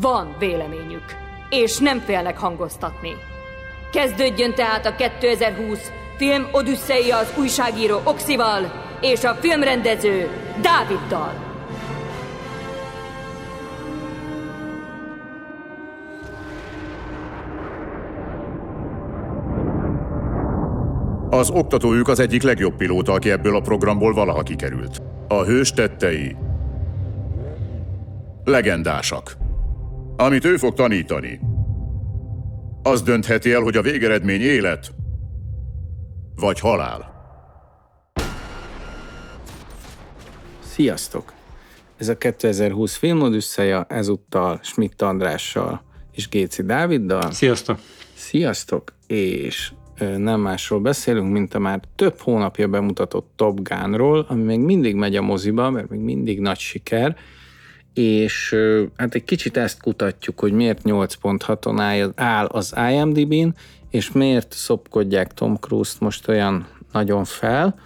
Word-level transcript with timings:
Van 0.00 0.34
véleményük, 0.38 1.04
és 1.50 1.78
nem 1.78 1.98
félnek 1.98 2.38
hangoztatni. 2.38 3.10
Kezdődjön 3.92 4.54
tehát 4.54 4.86
a 4.86 4.94
2020 4.94 5.92
film 6.16 6.48
Odüsszeia 6.52 7.16
az 7.16 7.34
újságíró 7.38 8.00
Oxival 8.04 8.72
és 9.00 9.24
a 9.24 9.34
filmrendező 9.34 10.28
Dáviddal. 10.62 11.32
Az 21.30 21.50
oktatójuk 21.50 22.08
az 22.08 22.18
egyik 22.18 22.42
legjobb 22.42 22.76
pilóta, 22.76 23.12
aki 23.12 23.30
ebből 23.30 23.56
a 23.56 23.60
programból 23.60 24.12
valaha 24.12 24.42
kikerült. 24.42 25.02
A 25.28 25.42
hős 25.42 25.72
tettei 25.72 26.36
legendásak. 28.44 29.43
Amit 30.16 30.44
ő 30.44 30.56
fog 30.56 30.74
tanítani, 30.74 31.40
az 32.82 33.02
döntheti 33.02 33.52
el, 33.52 33.60
hogy 33.60 33.76
a 33.76 33.82
végeredmény 33.82 34.40
élet 34.40 34.92
vagy 36.34 36.60
halál. 36.60 37.12
Sziasztok! 40.60 41.32
Ez 41.96 42.08
a 42.08 42.18
2020 42.18 42.96
filmodüsszeja, 42.96 43.86
ezúttal 43.88 44.58
Schmidt 44.62 45.02
Andrással 45.02 45.84
és 46.12 46.28
Géci 46.28 46.62
Dáviddal. 46.62 47.30
Sziasztok! 47.30 47.78
Sziasztok! 48.14 48.92
És 49.06 49.72
nem 50.16 50.40
másról 50.40 50.80
beszélünk, 50.80 51.32
mint 51.32 51.54
a 51.54 51.58
már 51.58 51.80
több 51.96 52.18
hónapja 52.18 52.68
bemutatott 52.68 53.32
Top 53.36 53.60
Gunról, 53.68 54.26
ami 54.28 54.42
még 54.42 54.58
mindig 54.58 54.94
megy 54.94 55.16
a 55.16 55.22
moziba, 55.22 55.70
mert 55.70 55.88
még 55.88 56.00
mindig 56.00 56.40
nagy 56.40 56.58
siker, 56.58 57.16
és 57.94 58.56
hát 58.96 59.14
egy 59.14 59.24
kicsit 59.24 59.56
ezt 59.56 59.82
kutatjuk, 59.82 60.40
hogy 60.40 60.52
miért 60.52 60.80
8.6-on 60.84 62.12
áll 62.14 62.46
az 62.46 62.74
IMDb-n, 62.90 63.48
és 63.90 64.12
miért 64.12 64.52
szopkodják 64.52 65.34
Tom 65.34 65.56
Cruise-t 65.56 66.00
most 66.00 66.28
olyan 66.28 66.66
nagyon 66.92 67.24
fel. 67.24 67.78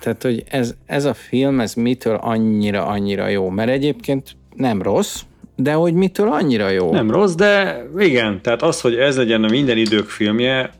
Tehát, 0.00 0.22
hogy 0.22 0.44
ez, 0.48 0.74
ez 0.86 1.04
a 1.04 1.14
film, 1.14 1.60
ez 1.60 1.74
mitől 1.74 2.14
annyira, 2.14 2.86
annyira 2.86 3.28
jó, 3.28 3.48
mert 3.48 3.70
egyébként 3.70 4.36
nem 4.56 4.82
rossz, 4.82 5.20
de 5.56 5.72
hogy 5.72 5.94
mitől 5.94 6.28
annyira 6.28 6.68
jó? 6.68 6.92
Nem 6.92 7.10
rossz, 7.10 7.34
de 7.34 7.82
igen, 7.98 8.42
tehát 8.42 8.62
az, 8.62 8.80
hogy 8.80 8.94
ez 8.94 9.16
legyen 9.16 9.44
a 9.44 9.48
minden 9.48 9.76
idők 9.76 10.08
filmje, 10.08 10.70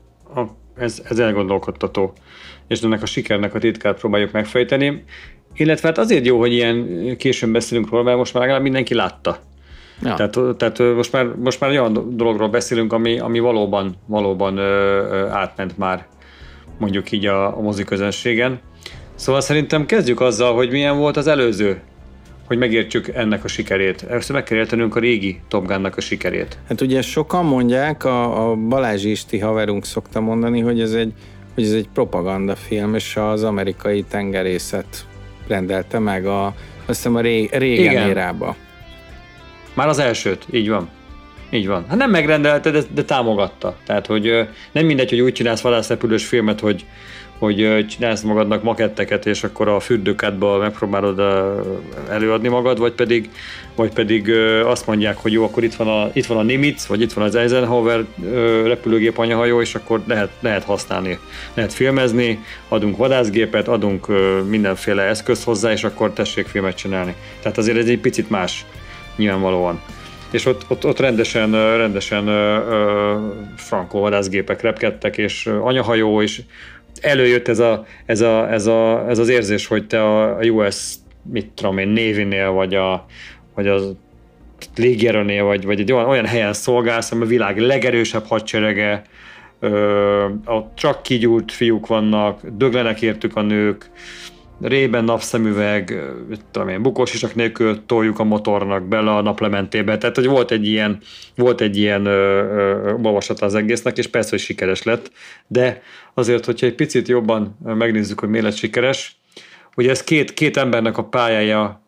ez, 0.77 1.03
ez 1.09 1.19
elgondolkodtató, 1.19 2.13
és 2.67 2.81
ennek 2.81 3.03
a 3.03 3.07
sikernek 3.07 3.55
a 3.55 3.59
titkát 3.59 3.99
próbáljuk 3.99 4.33
megfejteni. 4.33 5.05
Illetve 5.57 5.89
hát 5.89 5.99
azért 5.99 6.27
jó, 6.27 6.39
hogy 6.39 6.53
ilyen 6.53 7.17
későn 7.19 7.53
beszélünk 7.53 7.91
róla, 7.91 8.03
mert 8.03 8.17
most 8.17 8.33
már 8.33 8.43
legalább 8.43 8.63
mindenki 8.63 8.95
látta. 8.95 9.39
Ja. 10.03 10.15
Tehát, 10.15 10.57
tehát 10.57 10.79
most, 10.95 11.13
már, 11.13 11.27
most 11.27 11.61
már 11.61 11.71
olyan 11.71 12.17
dologról 12.17 12.49
beszélünk, 12.49 12.93
ami, 12.93 13.19
ami 13.19 13.39
valóban, 13.39 13.95
valóban 14.07 14.57
ö, 14.57 14.63
ö, 14.63 15.29
átment 15.29 15.79
már 15.79 16.07
mondjuk 16.79 17.11
így 17.13 17.27
a, 17.27 17.57
a 17.57 17.61
moziközönségen. 17.61 18.61
Szóval 19.15 19.41
szerintem 19.41 19.87
kezdjük 19.87 20.21
azzal, 20.21 20.55
hogy 20.55 20.71
milyen 20.71 20.99
volt 20.99 21.17
az 21.17 21.27
előző 21.27 21.81
hogy 22.47 22.61
megértsük 22.61 23.09
ennek 23.09 23.45
a 23.45 23.49
sikerét. 23.49 24.05
Először 24.09 24.35
meg 24.35 24.45
kell 24.45 24.59
értenünk 24.59 24.97
a 24.97 25.01
régi 25.01 25.41
Top 25.49 25.67
Gun-nak 25.67 25.97
a 25.97 26.01
sikerét. 26.01 26.59
Hát 26.69 26.81
ugye 26.81 27.03
sokan 27.03 27.45
mondják, 27.45 28.05
a, 28.05 28.51
a 28.51 28.55
Balázs 28.55 29.05
Isti 29.05 29.39
haverunk 29.39 29.85
szokta 29.85 30.21
mondani, 30.21 30.61
hogy 30.61 30.81
ez 30.81 30.93
egy, 30.93 31.13
hogy 31.55 31.65
ez 31.65 31.73
egy 31.73 31.89
propagandafilm, 31.95 32.95
és 32.95 33.17
az 33.17 33.43
amerikai 33.43 34.03
tengerészet 34.03 35.07
rendelte 35.49 35.99
meg 35.99 36.27
a, 36.27 36.47
azt 36.47 36.55
hiszem 36.87 37.15
a 37.15 37.21
ré, 37.21 37.49
régen 37.53 37.93
Igen. 37.93 38.09
érába. 38.09 38.57
Már 39.75 39.89
az 39.89 39.99
elsőt, 39.99 40.47
így 40.51 40.69
van. 40.69 40.89
Így 41.51 41.67
van. 41.67 41.85
Hát 41.89 41.97
nem 41.97 42.11
megrendelte, 42.11 42.71
de, 42.71 42.83
de 42.91 43.05
támogatta. 43.05 43.77
Tehát, 43.87 44.07
hogy 44.07 44.49
nem 44.73 44.87
mindegy, 44.87 45.11
hogy 45.11 45.21
úgy 45.21 45.33
csinálsz 45.33 45.61
vadászrepülős 45.61 46.27
filmet, 46.27 46.61
hogy, 46.61 46.85
hogy 47.43 47.87
csinálsz 47.89 48.23
magadnak 48.23 48.63
maketteket, 48.63 49.27
és 49.27 49.45
akkor 49.45 49.69
a 49.69 49.81
fürdőkádba 49.81 50.59
megpróbálod 50.59 51.23
előadni 52.11 52.49
magad, 52.49 52.79
vagy 52.79 52.93
pedig, 52.93 53.31
vagy 53.75 53.93
pedig 53.93 54.31
azt 54.65 54.87
mondják, 54.87 55.17
hogy 55.17 55.33
jó, 55.33 55.45
akkor 55.45 55.65
itt 55.65 55.75
van 55.75 55.89
a, 55.89 56.11
itt 56.13 56.27
van 56.27 56.39
a 56.39 56.43
Nimitz, 56.43 56.87
vagy 56.87 57.01
itt 57.01 57.13
van 57.13 57.25
az 57.25 57.35
Eisenhower 57.35 58.05
repülőgép 58.65 59.19
anyahajó, 59.19 59.61
és 59.61 59.75
akkor 59.75 60.03
lehet, 60.07 60.31
lehet 60.41 60.65
használni, 60.65 61.19
lehet 61.55 61.73
filmezni, 61.73 62.45
adunk 62.69 62.97
vadászgépet, 62.97 63.69
adunk 63.69 64.07
mindenféle 64.49 65.03
eszközt 65.03 65.45
hozzá, 65.45 65.73
és 65.73 65.85
akkor 65.85 66.13
tessék 66.13 66.47
filmet 66.47 66.77
csinálni. 66.77 67.15
Tehát 67.43 67.59
azért 67.59 67.79
ez 67.79 67.89
egy 67.89 68.01
picit 68.01 68.31
más, 68.31 68.65
nyilvánvalóan 69.17 69.81
és 70.33 70.47
ott, 70.47 70.65
ott, 70.69 70.87
ott 70.87 70.99
rendesen, 70.99 71.77
rendesen 71.77 72.25
frankó 73.57 74.01
vadászgépek 74.01 74.63
repkedtek, 74.63 75.17
és 75.19 75.47
anyahajó, 75.63 76.23
és 76.23 76.43
előjött 77.01 77.49
ez, 77.49 77.59
a, 77.59 77.87
ez, 78.07 78.21
a, 78.21 78.53
ez, 78.53 78.67
a, 78.67 79.09
ez 79.09 79.19
az 79.19 79.29
érzés, 79.29 79.67
hogy 79.67 79.87
te 79.87 80.05
a 80.05 80.39
US, 80.45 80.95
mit 81.23 81.47
tudom 81.47 81.79
én, 81.79 81.89
Navy-nél, 81.89 82.51
vagy 82.51 82.75
a, 82.75 83.07
vagy 83.55 83.69
az 83.69 83.95
légierőnél, 84.77 85.45
vagy, 85.45 85.65
vagy 85.65 85.81
egy 85.81 85.93
olyan, 85.93 86.09
olyan 86.09 86.27
helyen 86.27 86.53
szolgálsz, 86.53 87.13
ami 87.13 87.23
a 87.23 87.27
világ 87.27 87.59
legerősebb 87.59 88.27
hadserege, 88.27 89.03
ö, 89.61 90.29
ott 90.45 90.75
csak 90.75 91.03
kigyúrt 91.03 91.53
fiúk 91.53 91.87
vannak, 91.87 92.41
döglenek 92.57 93.03
értük 93.03 93.37
a 93.37 93.43
nők, 93.43 93.91
rében 94.63 95.05
napszemüveg, 95.05 96.13
tudom 96.51 96.69
én, 96.69 96.83
bukós 96.83 97.15
isak 97.15 97.35
nélkül 97.35 97.87
toljuk 97.87 98.19
a 98.19 98.25
motornak 98.25 98.89
bele 98.89 99.11
a 99.11 99.23
naplementébe, 99.23 99.99
tehát 99.99 100.17
hogy 100.17 100.27
volt 100.27 100.51
egy 100.51 100.67
ilyen, 100.67 100.99
volt 101.37 101.61
egy 101.61 101.77
ilyen 101.77 102.07
olvasat 103.03 103.41
az 103.41 103.55
egésznek, 103.55 103.99
és 103.99 104.07
persze, 104.07 104.31
hogy 104.31 104.39
sikeres 104.39 104.83
lett, 104.83 105.11
de 105.47 105.83
azért, 106.15 106.45
hogyha 106.45 106.67
egy 106.67 106.75
picit 106.75 107.09
jobban 107.09 107.59
megnézzük, 107.65 108.21
hogy 108.21 108.29
miért 108.29 108.45
lett 108.45 108.57
sikeres, 108.57 109.17
ugye 109.77 109.91
ez 109.91 110.05
két, 110.05 110.35
két 110.35 110.57
embernek 110.57 110.99
a 110.99 111.05
pályája, 111.05 111.83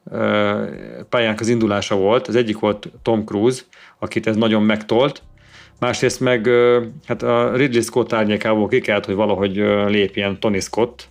pályánk 1.09 1.41
az 1.41 1.49
indulása 1.49 1.97
volt, 1.97 2.29
az 2.29 2.37
egyik 2.37 2.59
volt 2.59 2.89
Tom 3.03 3.25
Cruise, 3.25 3.63
akit 3.99 4.27
ez 4.27 4.37
nagyon 4.37 4.63
megtolt, 4.63 5.23
másrészt 5.81 6.21
meg 6.21 6.49
hát 7.07 7.23
a 7.23 7.57
Ridley 7.57 7.83
Scott 7.83 8.13
árnyékából 8.13 8.69
ki 8.69 8.83
hogy 8.91 9.15
valahogy 9.15 9.57
lépjen 9.87 10.41
Tony 10.41 10.61
Scott, 10.61 11.09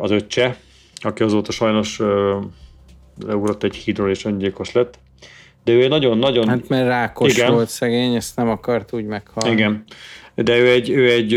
az 0.00 0.10
öccse, 0.10 0.56
aki 0.94 1.22
azóta 1.22 1.52
sajnos 1.52 2.00
leugrott 3.26 3.62
egy 3.62 3.76
hídról 3.76 4.10
és 4.10 4.24
öngyilkos 4.24 4.72
lett. 4.72 4.98
De 5.64 5.72
ő 5.72 5.82
egy 5.82 5.88
nagyon-nagyon... 5.88 6.48
Hát 6.48 6.68
mert 6.68 6.86
rákos 6.86 7.36
igen. 7.36 7.52
volt 7.52 7.68
szegény, 7.68 8.14
ezt 8.14 8.36
nem 8.36 8.48
akart 8.48 8.92
úgy 8.92 9.04
meghalni. 9.04 9.50
Igen. 9.50 9.84
De 10.34 10.58
ő 10.58 10.70
egy, 10.70 10.90
ő 10.90 11.10
egy, 11.10 11.34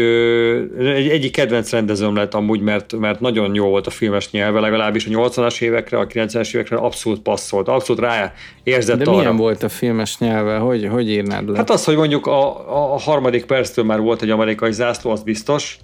egy 0.86 1.08
egyik 1.08 1.32
kedvenc 1.32 1.72
rendezőm 1.72 2.16
lett 2.16 2.34
amúgy, 2.34 2.62
mert, 2.62 2.96
mert 3.00 3.20
nagyon 3.20 3.56
jó 3.56 3.68
volt 3.70 3.88
a 3.88 3.90
filmes 3.90 4.32
nyelve, 4.32 4.60
legalábbis 4.60 5.06
a 5.06 5.10
80-as 5.10 5.62
évekre, 5.62 5.98
a 5.98 6.08
90-es 6.08 6.56
évekre 6.56 6.78
abszolút 6.78 7.22
passzolt, 7.22 7.68
abszolút 7.68 8.02
rá 8.02 8.34
érzett 8.64 8.98
De 8.98 9.04
arra. 9.04 9.18
milyen 9.18 9.36
volt 9.36 9.64
a 9.64 9.70
filmes 9.70 10.18
nyelve? 10.18 10.58
Hogy, 10.58 10.88
hogy 10.88 11.10
írnád 11.10 11.50
le? 11.50 11.58
Hát 11.58 11.70
az, 11.70 11.84
hogy 11.84 11.96
mondjuk 11.96 12.28
a, 12.28 12.94
a 12.94 12.98
harmadik 12.98 13.46
perctől 13.46 13.86
már 13.86 14.00
volt 14.00 14.22
egy 14.22 14.30
amerikai 14.30 14.72
zászló, 14.72 15.12
az 15.12 15.24
biztos, 15.24 15.78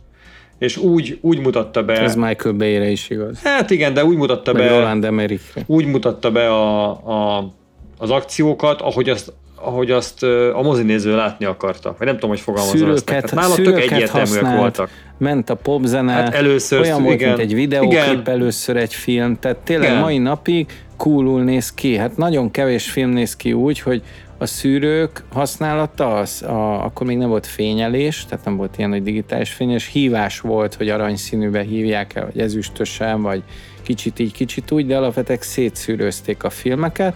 és 0.59 0.77
úgy, 0.77 1.17
úgy 1.21 1.39
mutatta 1.39 1.83
be... 1.83 2.01
Ez 2.01 2.15
Michael 2.15 2.53
Bay-re 2.55 2.89
is 2.89 3.09
igaz. 3.09 3.41
Hát 3.43 3.69
igen, 3.69 3.93
de 3.93 4.05
úgy 4.05 4.17
mutatta 4.17 4.53
Meg 4.53 4.61
be... 4.61 4.69
Roland 4.69 5.05
Emmerichre. 5.05 5.63
Úgy 5.65 5.85
mutatta 5.85 6.31
be 6.31 6.49
a, 6.49 6.89
a, 6.89 7.49
az 7.97 8.09
akciókat, 8.09 8.81
ahogy 8.81 9.09
azt, 9.09 9.33
ahogy 9.55 9.91
azt 9.91 10.23
a 10.53 10.61
mozinéző 10.61 11.15
látni 11.15 11.45
akarta. 11.45 11.95
Vagy 11.97 12.07
nem 12.07 12.15
tudom, 12.15 12.29
hogy 12.29 12.39
fogalmazom 12.39 12.89
ezt 12.89 13.09
meg. 13.09 13.23
Tehát 13.23 13.47
nála 13.47 13.55
tök 13.55 13.81
egyértelműek 13.81 14.57
voltak. 14.57 14.89
Ment 15.17 15.49
a 15.49 15.55
popzene, 15.55 16.11
hát 16.11 16.33
először, 16.33 16.79
olyan 16.79 17.03
volt, 17.03 17.15
igen, 17.15 17.27
mint 17.27 17.41
egy 17.41 17.53
videóklip, 17.53 18.01
igen. 18.01 18.23
először 18.25 18.77
egy 18.77 18.93
film, 18.93 19.39
tehát 19.39 19.57
tényleg 19.57 19.89
igen. 19.89 20.01
mai 20.01 20.17
napig 20.17 20.67
coolul 20.97 21.43
néz 21.43 21.73
ki. 21.73 21.97
Hát 21.97 22.17
nagyon 22.17 22.51
kevés 22.51 22.89
film 22.89 23.09
néz 23.09 23.35
ki 23.35 23.53
úgy, 23.53 23.79
hogy 23.79 24.01
a 24.37 24.45
szűrők 24.45 25.23
használata, 25.31 26.13
az, 26.13 26.41
a, 26.41 26.83
akkor 26.83 27.07
még 27.07 27.17
nem 27.17 27.29
volt 27.29 27.45
fényelés, 27.45 28.25
tehát 28.25 28.45
nem 28.45 28.55
volt 28.55 28.77
ilyen, 28.77 28.89
hogy 28.89 29.03
digitális 29.03 29.53
fényes, 29.53 29.87
hívás 29.87 30.39
volt, 30.39 30.73
hogy 30.73 30.89
aranyszínűbe 30.89 31.61
hívják 31.61 32.15
el, 32.15 32.25
vagy 32.25 32.39
ezüstösen, 32.39 33.21
vagy 33.21 33.43
kicsit 33.81 34.19
így, 34.19 34.33
kicsit 34.33 34.71
úgy, 34.71 34.85
de 34.85 34.97
alapvetően 34.97 35.39
szétszűrőzték 35.41 36.43
a 36.43 36.49
filmeket, 36.49 37.15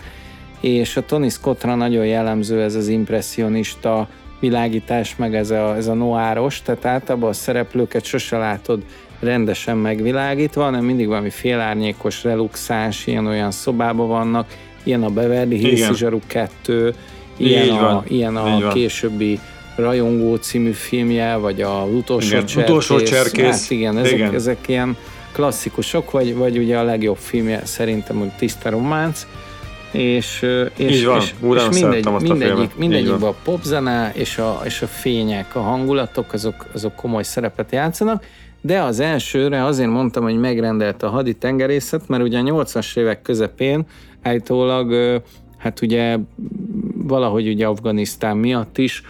és 0.59 0.97
a 0.97 1.05
Tony 1.05 1.29
Scottra 1.29 1.75
nagyon 1.75 2.05
jellemző 2.05 2.61
ez 2.61 2.75
az 2.75 2.87
impressionista 2.87 4.09
világítás, 4.39 5.15
meg 5.15 5.35
ez 5.35 5.49
a, 5.49 5.75
ez 5.75 5.87
a 5.87 5.93
noáros, 5.93 6.61
tehát 6.61 6.85
általában 6.85 7.29
a 7.29 7.33
szereplőket 7.33 8.03
sose 8.03 8.37
látod 8.37 8.83
rendesen 9.19 9.77
megvilágítva, 9.77 10.63
hanem 10.63 10.83
mindig 10.83 11.07
valami 11.07 11.29
félárnyékos, 11.29 12.23
reluxáns, 12.23 13.07
ilyen-olyan 13.07 13.51
szobában 13.51 14.07
vannak, 14.07 14.47
ilyen 14.83 15.03
a 15.03 15.09
Beverly 15.09 15.57
Hills 15.57 15.97
Zsaruk 15.97 16.23
2, 16.27 16.93
ilyen 17.37 17.69
a, 17.69 18.03
ilyen 18.07 18.35
a 18.35 18.67
későbbi 18.73 19.39
Rajongó 19.75 20.35
című 20.35 20.71
filmje, 20.71 21.35
vagy 21.35 21.61
a 21.61 21.83
Utolsó 21.83 22.27
igen, 22.27 22.45
Cserkész. 22.45 22.69
Utolsó 22.69 22.99
Cserkész. 22.99 23.61
Hát 23.61 23.69
igen, 23.69 23.97
ezek, 23.97 24.13
igen. 24.13 24.33
ezek 24.33 24.57
ilyen 24.67 24.97
klasszikusok, 25.31 26.11
vagy, 26.11 26.35
vagy 26.35 26.57
ugye 26.57 26.77
a 26.77 26.83
legjobb 26.83 27.17
filmje 27.17 27.65
szerintem, 27.65 28.17
hogy 28.17 28.31
Tiszta 28.37 28.69
Románc, 28.69 29.25
és, 29.91 30.45
és, 30.75 30.95
Így 30.95 31.05
van, 31.05 31.19
és, 31.19 31.33
és 31.55 31.79
mindegy, 31.81 32.05
mindegyik, 32.21 32.75
mindegyikben 32.75 33.29
a 33.29 33.35
popzene 33.43 34.11
és 34.13 34.37
a, 34.37 34.61
és 34.63 34.81
a 34.81 34.87
fények, 34.87 35.55
a 35.55 35.59
hangulatok, 35.59 36.33
azok, 36.33 36.65
azok 36.73 36.95
komoly 36.95 37.23
szerepet 37.23 37.71
játszanak, 37.71 38.23
de 38.61 38.81
az 38.81 38.99
elsőre 38.99 39.65
azért 39.65 39.89
mondtam, 39.89 40.23
hogy 40.23 40.39
megrendelt 40.39 41.03
a 41.03 41.09
haditengerészet, 41.09 42.07
mert 42.07 42.23
ugye 42.23 42.39
a 42.39 42.41
80-as 42.41 42.97
évek 42.97 43.21
közepén 43.21 43.85
állítólag 44.21 45.21
hát 45.57 45.81
ugye 45.81 46.17
valahogy 46.93 47.47
ugye 47.47 47.67
Afganisztán 47.67 48.37
miatt 48.37 48.77
is 48.77 49.03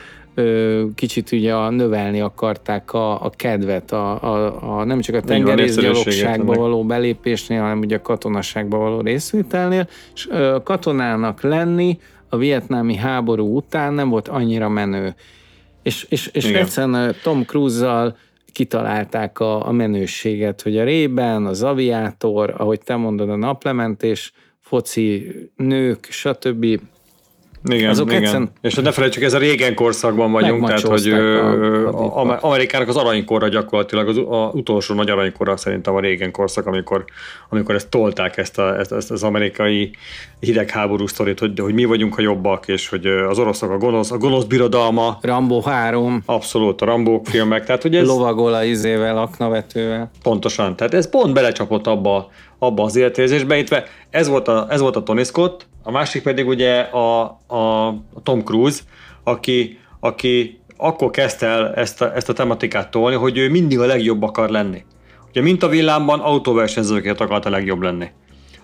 kicsit 0.96 1.32
ugye 1.32 1.56
a, 1.56 1.70
növelni 1.70 2.22
akarták 2.22 2.94
a, 2.94 3.26
a 3.26 3.30
kedvet, 3.30 3.92
a, 3.92 4.24
a, 4.24 4.78
a, 4.80 4.84
nem 4.84 5.02
csak 5.02 5.16
a 5.16 5.22
tengerészgyalogságba 5.22 6.54
való 6.54 6.86
belépésnél, 6.86 7.62
hanem 7.62 7.80
ugye 7.80 7.96
a 7.96 8.02
katonaságba 8.02 8.78
való 8.78 9.02
részvételnél, 9.02 9.88
és 10.14 10.26
a 10.26 10.64
katonának 10.64 11.42
lenni 11.42 12.00
a 12.30 12.38
vietnámi 12.38 12.96
háború 12.96 13.56
után 13.56 13.94
nem 13.94 14.10
volt 14.10 14.28
annyira 14.28 14.70
menő. 14.70 15.16
És, 15.84 16.06
és, 16.10 16.28
és 16.28 16.46
egyszerűen 16.46 17.16
Tom 17.24 17.44
Cruise-zal 17.44 18.18
kitalálták 18.52 19.40
a, 19.40 19.68
a 19.68 19.72
menőséget, 19.72 20.62
hogy 20.62 20.78
a 20.78 20.84
rében, 20.84 21.46
az 21.46 21.64
aviátor, 21.64 22.54
ahogy 22.58 22.80
te 22.84 22.96
mondod, 22.96 23.30
a 23.30 23.36
naplementés, 23.36 24.34
foci, 24.70 25.32
nők, 25.56 26.08
stb. 26.10 26.80
Igen, 27.64 27.90
azok 27.90 28.08
igen. 28.10 28.22
Egyszerűen... 28.22 28.52
És 28.62 28.76
ne 28.76 28.92
felejtsük, 28.92 29.24
ez 29.24 29.34
a 29.34 29.38
régen 29.38 29.76
korszakban 29.76 30.32
vagyunk, 30.32 30.66
tehát 30.66 30.82
hogy 30.82 31.12
a, 31.12 32.44
Amerikának 32.44 32.88
az 32.88 32.96
aranykorra 32.96 33.48
gyakorlatilag 33.48 34.08
az 34.08 34.18
a 34.18 34.52
utolsó 34.54 34.94
nagy 34.94 35.10
aranykorra 35.10 35.58
szerintem 35.58 35.96
a 35.96 36.00
régen 36.00 36.32
korszak, 36.32 36.66
amikor, 36.66 37.06
amikor 37.50 37.76
ezt 37.76 37.90
tolták, 37.90 38.38
ezt, 38.38 38.60
a, 38.60 38.80
ezt, 38.80 38.92
ezt 38.92 39.12
az 39.12 39.24
amerikai 39.24 39.92
hidegháború 40.40 41.08
sztorit, 41.08 41.40
hogy, 41.40 41.60
hogy 41.60 41.74
mi 41.74 41.86
vagyunk 41.86 42.18
a 42.18 42.22
jobbak, 42.22 42.68
és 42.68 42.90
hogy 42.90 43.06
az 43.06 43.40
oroszok 43.40 43.72
a 43.72 43.78
gonosz, 43.78 44.12
a 44.12 44.18
gonosz 44.18 44.44
birodalma. 44.46 45.18
Rambo 45.22 45.62
3. 45.62 46.22
Abszolút, 46.26 46.82
a 46.82 46.86
Rambo 46.86 47.22
filmek. 47.24 47.66
Tehát, 47.66 47.82
hogy 47.82 47.96
ez, 47.96 48.08
Lovagol 48.08 48.54
a 48.54 48.64
izével, 48.64 49.18
aknavetővel. 49.18 50.12
Pontosan, 50.24 50.76
tehát 50.76 50.94
ez 50.94 51.10
pont 51.10 51.34
belecsapott 51.34 51.88
abba, 51.88 52.30
abba 52.60 52.84
az 52.84 52.96
életérzésbe. 52.96 53.58
Itt 53.58 53.84
ez 54.10 54.28
volt 54.28 54.48
a, 54.48 54.68
ez 54.70 54.80
volt 54.80 54.96
a 54.96 55.04
Tony 55.04 55.24
Scott, 55.24 55.68
a 55.84 55.92
másik 55.92 56.24
pedig 56.24 56.48
ugye 56.48 56.80
a, 56.80 57.40
a, 57.48 57.88
a 57.88 58.22
Tom 58.24 58.44
Cruise, 58.44 58.80
aki, 59.24 59.80
aki 60.00 60.60
akkor 60.78 61.12
kezdte 61.12 61.46
el 61.46 61.74
ezt 61.74 62.02
a, 62.02 62.16
ezt 62.16 62.30
a 62.30 62.34
tematikát 62.34 62.92
tolni, 62.92 63.16
hogy 63.16 63.38
ő 63.38 63.50
mindig 63.50 63.80
a 63.80 63.86
legjobb 63.86 64.24
akar 64.24 64.50
lenni. 64.50 64.86
Ugye 65.30 65.42
mint 65.42 65.64
a 65.64 65.68
villámban 65.68 66.20
autóversenyzőket 66.20 67.22
akart 67.22 67.46
a 67.46 67.50
legjobb 67.50 67.82
lenni. 67.82 68.08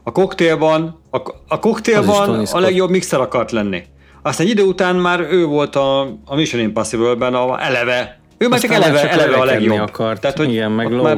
A 0.04 0.12
koktélban, 0.12 1.00
a, 1.12 1.18
a 1.48 1.60
koktélban 1.60 2.46
a 2.52 2.60
legjobb 2.60 2.90
mixer 2.90 3.20
akart 3.20 3.52
lenni. 3.52 3.84
Aztán 4.22 4.46
egy 4.46 4.52
idő 4.52 4.64
után 4.64 4.96
már 4.96 5.20
ő 5.20 5.46
volt 5.46 5.76
a, 5.76 6.02
a 6.26 6.36
Mission 6.36 6.62
Impossible-ben 6.62 7.34
a 7.34 7.64
eleve, 7.64 8.20
ő 8.38 8.48
már 8.48 8.60
csak 8.60 8.72
eleve, 8.72 9.00
csak 9.00 9.10
eleve 9.10 9.36
a 9.36 9.46
legjobb. 9.46 9.80
Akart, 9.80 10.22
Tehát, 10.22 10.38
hogy 10.38 10.52
igen, 10.52 10.72
meg 10.72 10.92
ott 10.92 11.02
már, 11.02 11.18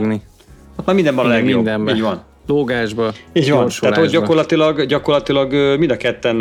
ott 0.75 0.85
már 0.85 0.95
mindenben 0.95 1.25
a 1.25 1.27
legjobb. 1.27 1.55
Mindenben. 1.55 1.95
Így 1.95 2.01
van 2.01 2.23
lógásba, 2.47 3.13
Így 3.33 3.51
van, 3.51 3.69
tehát 3.79 3.97
hogy 3.97 4.09
gyakorlatilag, 4.09 4.85
gyakorlatilag 4.85 5.53
mind 5.77 5.91
a 5.91 5.97
ketten 5.97 6.37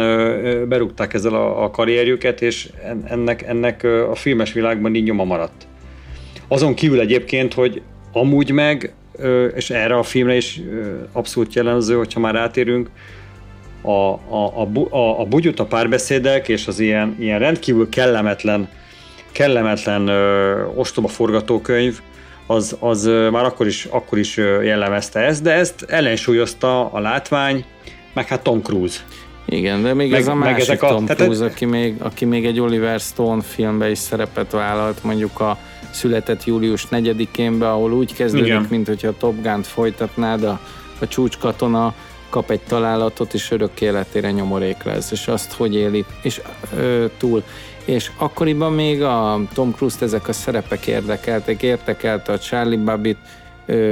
berúgták 0.68 1.14
ezzel 1.14 1.34
a, 1.34 1.64
a 1.64 1.70
karrierjüket, 1.70 2.42
és 2.42 2.68
ennek, 3.04 3.42
ennek 3.42 3.84
a 4.10 4.14
filmes 4.14 4.52
világban 4.52 4.94
így 4.94 5.04
nyoma 5.04 5.24
maradt. 5.24 5.66
Azon 6.48 6.74
kívül 6.74 7.00
egyébként, 7.00 7.54
hogy 7.54 7.82
amúgy 8.12 8.50
meg, 8.50 8.94
és 9.54 9.70
erre 9.70 9.96
a 9.96 10.02
filmre 10.02 10.36
is 10.36 10.60
abszolút 11.12 11.54
jellemző, 11.54 11.96
hogyha 11.96 12.20
már 12.20 12.36
átérünk, 12.36 12.90
a, 13.86 14.12
a, 14.28 14.52
a, 14.54 14.96
a, 14.96 15.20
a 15.20 15.24
bugyut, 15.24 15.60
a 15.60 15.64
párbeszédek 15.64 16.48
és 16.48 16.66
az 16.66 16.78
ilyen, 16.78 17.16
ilyen 17.18 17.38
rendkívül 17.38 17.88
kellemetlen, 17.88 18.68
kellemetlen 19.32 20.08
ö, 20.08 20.64
ostoba 20.74 21.08
forgatókönyv, 21.08 22.00
az, 22.46 22.76
az 22.80 23.04
már 23.30 23.44
akkor 23.44 23.66
is, 23.66 23.84
akkor 23.84 24.18
is 24.18 24.36
jellemezte 24.62 25.20
ezt, 25.20 25.42
de 25.42 25.52
ezt 25.52 25.84
ellensúlyozta 25.88 26.90
a 26.90 27.00
látvány, 27.00 27.64
meg 28.12 28.26
hát 28.26 28.42
Tom 28.42 28.62
Cruise. 28.62 29.00
Igen, 29.44 29.82
de 29.82 29.94
még 29.94 30.10
meg, 30.10 30.20
ez 30.20 30.28
a 30.28 30.34
másik 30.34 30.82
a, 30.82 30.88
Tom 30.88 31.06
Cruise, 31.06 31.44
aki 31.44 31.64
még, 31.64 31.94
aki 31.98 32.24
még 32.24 32.46
egy 32.46 32.60
Oliver 32.60 33.00
Stone 33.00 33.42
filmbe 33.42 33.90
is 33.90 33.98
szerepet 33.98 34.50
vállalt, 34.50 35.04
mondjuk 35.04 35.40
a 35.40 35.58
született 35.90 36.44
július 36.44 36.86
4-én 36.90 37.58
be, 37.58 37.70
ahol 37.70 37.92
úgy 37.92 38.14
kezdődik, 38.14 38.46
Igen. 38.46 38.66
mint 38.70 38.86
hogyha 38.86 39.08
a 39.08 39.16
Top 39.18 39.42
Gun-t 39.42 39.66
folytatnád, 39.66 40.42
a, 40.42 40.60
a 40.98 41.08
csúcskatona 41.08 41.94
kap 42.28 42.50
egy 42.50 42.60
találatot, 42.60 43.34
és 43.34 43.50
örök 43.50 43.80
életére 43.80 44.30
nyomorék 44.30 44.82
lesz, 44.82 45.10
és 45.10 45.28
azt 45.28 45.52
hogy 45.52 45.74
éli, 45.74 46.04
és 46.22 46.40
ö, 46.76 47.06
túl 47.18 47.42
és 47.86 48.10
akkoriban 48.18 48.72
még 48.72 49.02
a 49.02 49.40
Tom 49.54 49.72
Cruise-t 49.72 50.02
ezek 50.02 50.28
a 50.28 50.32
szerepek 50.32 50.86
érdekeltek, 50.86 51.62
érdekelte 51.62 52.32
a 52.32 52.38
Charlie 52.38 52.84
Babbitt 52.84 53.18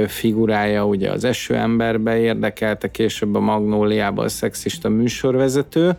figurája, 0.07 0.85
ugye 0.85 1.11
az 1.11 1.23
eső 1.23 1.55
emberbe 1.55 2.19
érdekelte, 2.19 2.91
később 2.91 3.35
a 3.35 3.39
Magnóliába 3.39 4.23
a 4.23 4.29
szexista 4.29 4.89
műsorvezető, 4.89 5.97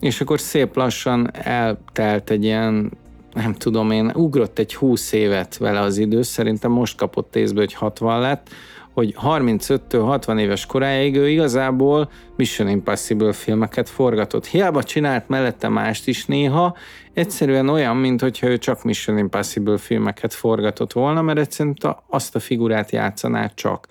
és 0.00 0.20
akkor 0.20 0.40
szép 0.40 0.76
lassan 0.76 1.30
eltelt 1.32 2.30
egy 2.30 2.44
ilyen, 2.44 2.92
nem 3.34 3.54
tudom 3.54 3.90
én, 3.90 4.12
ugrott 4.14 4.58
egy 4.58 4.74
20 4.74 5.12
évet 5.12 5.56
vele 5.56 5.80
az 5.80 5.98
idő, 5.98 6.22
szerintem 6.22 6.70
most 6.70 6.96
kapott 6.96 7.36
észbe, 7.36 7.60
hogy 7.60 7.74
60 7.74 8.20
lett, 8.20 8.48
hogy 8.94 9.14
35-60 9.22 10.40
éves 10.40 10.66
koráig 10.66 11.16
ő 11.16 11.28
igazából 11.28 12.10
Mission 12.36 12.68
Impossible 12.68 13.32
filmeket 13.32 13.88
forgatott. 13.88 14.46
Hiába 14.46 14.82
csinált 14.82 15.28
mellette 15.28 15.68
mást 15.68 16.08
is 16.08 16.26
néha, 16.26 16.76
egyszerűen 17.12 17.68
olyan, 17.68 17.96
mint 17.96 18.20
hogyha 18.20 18.46
ő 18.46 18.58
csak 18.58 18.84
Mission 18.84 19.18
Impossible 19.18 19.78
filmeket 19.78 20.34
forgatott 20.34 20.92
volna, 20.92 21.22
mert 21.22 21.38
egyszerűen 21.38 21.76
azt 22.08 22.34
a 22.34 22.40
figurát 22.40 22.90
játszaná 22.90 23.50
csak. 23.54 23.86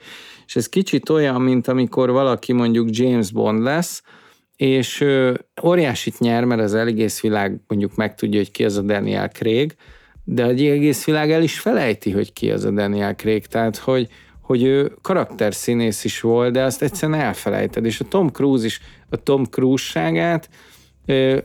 És 0.46 0.56
ez 0.56 0.70
kicsit 0.70 1.10
olyan, 1.10 1.42
mint 1.42 1.68
amikor 1.68 2.12
valaki 2.12 2.54
mondjuk 2.54 2.88
James 2.92 3.32
Bond 3.32 3.64
lesz, 3.64 4.04
és 4.56 5.06
óriásit 5.64 6.20
nyer, 6.20 6.46
mert 6.46 6.62
az 6.62 6.74
egész 6.74 7.22
világ 7.22 7.60
mondjuk 7.68 7.96
megtudja, 7.96 8.40
hogy 8.40 8.52
ki 8.52 8.66
az 8.66 8.78
a 8.78 8.82
Daniel 8.82 9.30
Craig, 9.30 9.76
de 10.24 10.44
az 10.44 10.50
egész 10.50 11.06
világ 11.06 11.32
el 11.32 11.44
is 11.44 11.60
felejti, 11.60 12.12
hogy 12.12 12.34
ki 12.34 12.52
az 12.52 12.66
a 12.66 12.72
Daniel 12.72 13.16
Craig, 13.16 13.46
tehát 13.46 13.78
hogy, 13.78 14.08
hogy 14.44 14.64
ő 14.64 14.92
karakterszínész 15.02 16.04
is 16.04 16.22
volt, 16.22 16.52
de 16.54 16.64
azt 16.64 16.82
egyszerűen 16.82 17.20
elfelejted, 17.20 17.86
és 17.86 18.00
a 18.00 18.08
Tom 18.08 18.30
Cruise 18.30 18.66
is 18.66 18.82
a 19.10 19.18
Tom 19.18 19.44
Cruise-ságát 19.44 20.50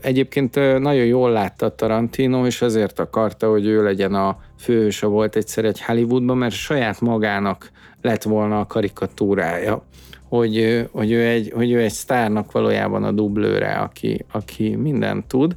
egyébként 0.01 0.55
nagyon 0.79 1.05
jól 1.05 1.31
látta 1.31 1.75
Tarantino, 1.75 2.45
és 2.45 2.61
azért 2.61 2.99
akarta, 2.99 3.49
hogy 3.49 3.65
ő 3.65 3.83
legyen 3.83 4.13
a 4.13 4.39
főhőse 4.59 5.05
volt 5.05 5.35
egyszer 5.35 5.65
egy 5.65 5.81
Hollywoodban, 5.81 6.37
mert 6.37 6.53
saját 6.53 7.01
magának 7.01 7.71
lett 8.01 8.23
volna 8.23 8.59
a 8.59 8.65
karikatúrája, 8.65 9.83
hogy, 10.27 10.87
hogy, 10.91 11.11
ő, 11.11 11.27
egy, 11.27 11.51
hogy 11.55 11.71
ő 11.71 11.79
egy 11.79 11.91
sztárnak 11.91 12.51
valójában 12.51 13.03
a 13.03 13.11
dublőre, 13.11 13.71
aki, 13.73 14.25
aki 14.31 14.75
mindent 14.75 15.25
tud, 15.25 15.55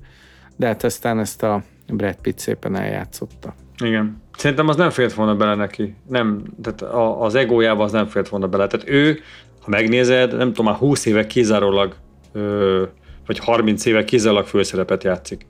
de 0.56 0.66
hát 0.66 0.84
aztán 0.84 1.18
ezt 1.18 1.42
a 1.42 1.62
Brad 1.86 2.16
Pitt 2.16 2.38
szépen 2.38 2.76
eljátszotta. 2.76 3.54
Igen. 3.78 4.22
Szerintem 4.36 4.68
az 4.68 4.76
nem 4.76 4.90
fért 4.90 5.12
volna 5.12 5.34
bele 5.34 5.54
neki. 5.54 5.94
Nem, 6.08 6.42
tehát 6.62 6.94
az 7.18 7.34
egójába 7.34 7.84
az 7.84 7.92
nem 7.92 8.06
fért 8.06 8.28
volna 8.28 8.46
bele. 8.46 8.66
Tehát 8.66 8.88
ő, 8.88 9.20
ha 9.60 9.70
megnézed, 9.70 10.36
nem 10.36 10.48
tudom, 10.48 10.66
már 10.66 10.74
20 10.74 11.04
éve 11.06 11.26
kizárólag, 11.26 11.94
ö, 12.32 12.82
vagy 13.26 13.38
30 13.38 13.84
éve 13.84 14.04
kizárólag 14.04 14.46
főszerepet 14.46 15.04
játszik. 15.04 15.46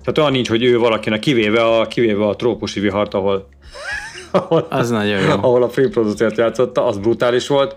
Tehát 0.00 0.18
olyan 0.18 0.32
nincs, 0.32 0.48
hogy 0.48 0.64
ő 0.64 0.78
valakinek, 0.78 1.18
kivéve 1.18 1.64
a, 1.64 1.86
kivéve 1.86 2.26
a 2.26 2.36
trópusi 2.36 2.80
vihart, 2.80 3.14
ahol, 3.14 3.48
ahol, 4.30 4.66
az 4.70 4.90
nagyon 4.90 5.20
jó. 5.20 5.30
ahol 5.30 5.62
a 5.62 5.68
free 5.68 5.88
producert 5.88 6.36
játszotta, 6.36 6.86
az 6.86 6.98
brutális 6.98 7.46
volt. 7.46 7.76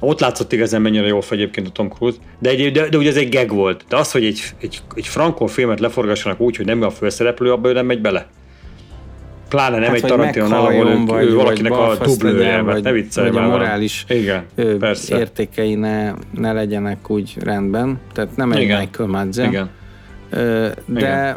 Ott 0.00 0.20
látszott 0.20 0.52
igazán 0.52 0.82
mennyire 0.82 1.06
jó 1.06 1.18
egyébként 1.30 1.66
a 1.66 1.70
Tom 1.70 1.88
Cruise, 1.88 2.18
de, 2.38 2.50
egy, 2.50 2.72
de, 2.72 2.88
de 2.88 2.96
ugye 2.96 3.08
ez 3.08 3.16
egy 3.16 3.34
gag 3.34 3.50
volt. 3.50 3.84
De 3.88 3.96
az, 3.96 4.12
hogy 4.12 4.24
egy, 4.24 4.42
egy, 4.60 4.80
egy 4.94 5.06
frankó 5.06 5.46
filmet 5.46 5.80
leforgassanak 5.80 6.40
úgy, 6.40 6.56
hogy 6.56 6.66
nem 6.66 6.82
a 6.82 6.90
főszereplő, 6.90 7.52
abban 7.52 7.70
ő 7.70 7.74
nem 7.74 7.86
megy 7.86 8.00
bele 8.00 8.28
Pláne 9.56 9.78
nem 9.78 9.84
Hát, 9.86 9.94
egy 9.94 10.00
vagy 10.00 10.10
Tarantinonál, 10.10 10.60
ahol 10.60 10.86
ő, 10.88 11.04
vagy- 11.06 11.24
ő 11.24 11.34
valakinek 11.34 11.72
vagy 11.74 11.96
a 12.00 12.04
dublője, 12.04 12.50
mert 12.50 12.64
vagy- 12.64 12.82
ne 12.82 12.92
viccelj 12.92 13.30
vagy 13.30 13.42
a 13.44 13.46
morális 13.48 14.04
Igen, 14.08 14.44
persze. 14.78 15.18
értékei 15.18 15.74
ne, 15.74 16.12
ne 16.34 16.52
legyenek 16.52 17.10
úgy 17.10 17.36
rendben. 17.40 17.98
Tehát 18.12 18.36
nem 18.36 18.52
egy 18.52 18.60
Igen. 18.62 18.78
Michael 18.80 19.08
Madsen. 19.08 19.48
Igen. 19.48 19.70
Ö, 20.30 20.68
De, 20.86 20.98
Igen. 21.00 21.36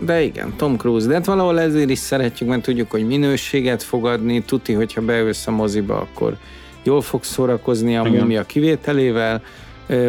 de 0.00 0.22
igen, 0.22 0.52
Tom 0.56 0.76
Cruise. 0.76 1.06
De 1.08 1.14
hát 1.14 1.26
valahol 1.26 1.60
ezért 1.60 1.90
is 1.90 1.98
szeretjük, 1.98 2.48
mert 2.48 2.62
tudjuk, 2.62 2.90
hogy 2.90 3.06
minőséget 3.06 3.82
fog 3.82 4.06
adni. 4.06 4.42
Tuti, 4.42 4.72
hogyha 4.72 5.00
beülsz 5.00 5.46
a 5.46 5.50
moziba, 5.50 5.96
akkor 6.00 6.36
jól 6.82 7.00
fog 7.02 7.24
szórakozni 7.24 7.96
a 7.96 8.06
Igen. 8.06 8.20
múmia 8.20 8.42
kivételével. 8.42 9.42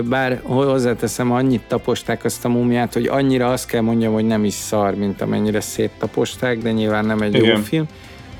Bár 0.04 0.40
hozzáteszem, 0.44 1.32
annyit 1.32 1.62
taposták 1.68 2.24
azt 2.26 2.46
a 2.46 2.50
múmiát, 2.50 2.94
hogy 2.94 3.06
annyira 3.08 3.52
azt 3.52 3.66
kell 3.68 3.82
mondjam, 3.82 4.14
hogy 4.14 4.26
nem 4.26 4.44
is 4.46 4.54
szar, 4.54 4.96
mint 4.96 5.22
amennyire 5.22 5.62
széttaposták, 5.62 6.58
de 6.58 6.72
nyilván 6.72 7.06
nem 7.06 7.22
egy 7.22 7.34
jó 7.34 7.44
Igen. 7.44 7.62
film. 7.62 7.86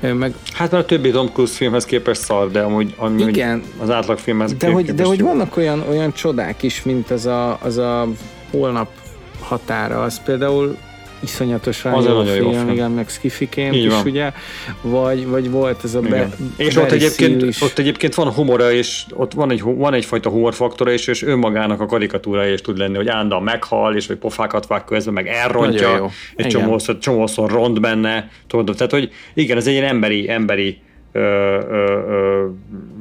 Ö, 0.00 0.12
Meg 0.12 0.34
Hát 0.52 0.72
a 0.72 0.84
többi 0.84 1.10
Tom 1.10 1.28
Cruise 1.32 1.52
filmhez 1.54 1.84
képest 1.84 2.20
szar, 2.20 2.50
de 2.50 2.60
amúgy, 2.60 2.94
amúgy 2.96 3.28
Igen. 3.28 3.62
az 3.78 3.90
átlagfilmhez 3.90 4.54
De 4.54 4.70
hogy, 4.70 4.94
de 4.94 5.04
hogy 5.04 5.18
jó. 5.18 5.26
vannak 5.26 5.56
olyan, 5.56 5.84
olyan 5.88 6.12
csodák 6.12 6.62
is, 6.62 6.82
mint 6.82 7.10
az 7.10 7.26
a, 7.26 7.58
az 7.62 7.76
a 7.78 8.06
holnap 8.50 8.88
határa, 9.40 10.02
az 10.02 10.22
például 10.22 10.76
iszonyatosan 11.20 11.92
Az 11.92 12.04
jó 12.04 12.12
nagyon 12.12 12.34
jó 12.34 12.50
film, 12.50 12.52
film. 12.52 12.72
igen, 12.72 12.90
meg 12.90 13.08
skifiként 13.08 13.74
is, 13.74 13.86
van. 13.86 14.06
ugye, 14.06 14.32
vagy, 14.80 15.26
vagy 15.26 15.50
volt 15.50 15.84
ez 15.84 15.94
a 15.94 16.00
be. 16.00 16.28
És 16.56 16.76
ott 16.76 16.90
egyébként, 16.90 17.42
is. 17.42 17.62
ott 17.62 17.78
egyébként 17.78 18.14
van 18.14 18.32
humora, 18.32 18.72
és 18.72 19.04
ott 19.10 19.32
van, 19.32 19.50
egy, 19.50 19.62
van 19.62 19.94
egyfajta 19.94 20.30
humorfaktora, 20.30 20.92
és, 20.92 21.06
és 21.06 21.22
önmagának 21.22 21.80
a 21.80 21.86
karikatúrája 21.86 22.52
is 22.52 22.60
tud 22.60 22.78
lenni, 22.78 22.96
hogy 22.96 23.08
állandóan 23.08 23.42
meghal, 23.42 23.96
és 23.96 24.06
hogy 24.06 24.16
pofákat 24.16 24.66
vág 24.66 24.84
közben, 24.84 25.14
meg 25.14 25.26
elrontja, 25.26 26.10
egy 26.36 26.46
csomószor, 26.46 26.98
csomószor 26.98 27.50
ront 27.50 27.80
benne, 27.80 28.30
tudod, 28.46 28.76
tehát 28.76 28.92
hogy 28.92 29.10
igen, 29.34 29.56
ez 29.56 29.66
egy 29.66 29.72
ilyen 29.72 29.84
emberi, 29.84 30.30
emberi 30.30 30.78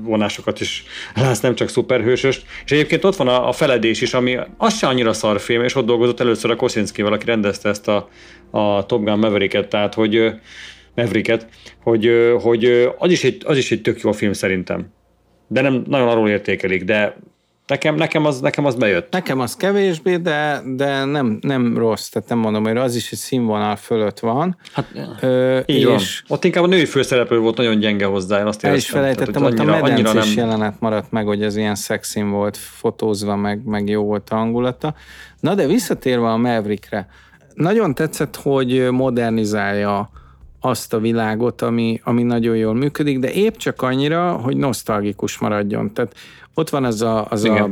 vonásokat 0.04 0.60
is 0.60 0.84
látsz, 1.16 1.40
nem 1.40 1.56
csak 1.56 1.70
szuperhősös. 1.70 2.42
És 2.66 2.72
egyébként 2.72 3.04
ott 3.04 3.16
van 3.16 3.28
a, 3.28 3.48
a 3.48 3.52
feledés 3.52 4.02
is, 4.02 4.14
ami 4.14 4.38
az 4.58 4.78
se 4.78 4.88
annyira 4.88 5.14
szar 5.14 5.40
film, 5.40 5.64
és 5.64 5.76
ott 5.76 5.86
dolgozott 5.86 6.20
először 6.20 6.52
a 6.52 6.56
Kosinskivel, 6.56 7.14
aki 7.14 7.26
rendezte 7.26 7.70
ezt 7.70 7.88
a, 7.88 8.10
a 8.50 8.86
Top 8.86 9.04
Gun 9.04 9.20
Mavericket, 9.20 9.68
tehát 9.68 9.94
hogy 9.94 10.34
Mavericket, 10.96 11.48
hogy, 11.84 12.34
hogy 12.42 12.90
az, 12.98 13.12
is 13.12 13.24
egy, 13.24 13.42
az 13.46 13.58
is 13.58 13.72
egy 13.72 13.82
tök 13.82 14.02
jó 14.02 14.12
film 14.12 14.34
szerintem. 14.34 14.94
De 15.48 15.62
nem 15.62 15.84
nagyon 15.88 16.08
arról 16.08 16.30
értékelik, 16.30 16.84
de 16.84 17.18
nekem, 17.70 17.96
nekem, 17.96 18.26
az, 18.26 18.40
nekem 18.40 18.66
az 18.66 18.76
bejött. 18.76 19.12
Nekem 19.12 19.40
az 19.40 19.56
kevésbé, 19.56 20.16
de, 20.16 20.62
de 20.66 21.06
nem, 21.06 21.38
nem 21.42 21.78
rossz, 21.78 22.08
tehát 22.10 22.30
nem 22.30 22.38
mondom, 22.38 22.64
hogy 22.64 22.78
az 22.78 22.96
is 22.96 23.12
egy 23.12 23.18
színvonal 23.18 23.76
fölött 23.76 24.20
van. 24.20 24.58
Hát, 24.74 24.88
Ö, 25.22 25.60
így 25.66 25.90
és 25.90 26.24
van. 26.28 26.38
Ott 26.38 26.44
inkább 26.44 26.64
a 26.64 26.68
női 26.68 26.86
főszereplő 26.86 27.40
volt 27.40 27.58
nagyon 27.58 27.80
gyenge 27.80 28.06
hozzá, 28.06 28.40
én 28.40 28.46
azt 28.46 28.64
El 28.64 28.76
is 28.76 28.76
éreztem. 28.76 29.00
felejtettem, 29.00 29.34
Tehát, 29.34 29.52
ott 29.52 29.58
hogy 29.58 29.68
a 29.68 29.72
annyira, 29.72 29.86
annyira 29.86 30.08
medencés 30.08 30.36
nem... 30.36 30.46
jelenet 30.46 30.80
maradt 30.80 31.12
meg, 31.12 31.26
hogy 31.26 31.44
ez 31.44 31.56
ilyen 31.56 31.76
szexin 31.76 32.30
volt 32.30 32.58
fotózva, 32.58 33.36
meg, 33.36 33.64
meg 33.66 33.90
jó 33.90 34.04
volt 34.04 34.30
a 34.30 34.36
hangulata. 34.36 34.94
Na 35.40 35.56
de 35.56 35.68
visszatérve 35.68 36.28
a 36.28 36.38
Maverickre, 36.38 37.08
nagyon 37.54 37.96
tetszett, 37.96 38.36
hogy 38.36 38.88
modernizálja 38.92 40.10
azt 40.60 40.94
a 40.94 41.00
világot, 41.00 41.62
ami, 41.62 42.02
ami 42.04 42.24
nagyon 42.24 42.56
jól 42.56 42.74
működik, 42.74 43.20
de 43.20 43.32
épp 43.32 43.56
csak 43.56 43.82
annyira, 43.82 44.32
hogy 44.32 44.58
nosztalgikus 44.58 45.38
maradjon. 45.38 45.94
Tehát 45.94 46.16
ott 46.60 46.70
van 46.70 46.84
az 46.84 47.02
a, 47.02 47.26
az 47.30 47.44
a 47.44 47.70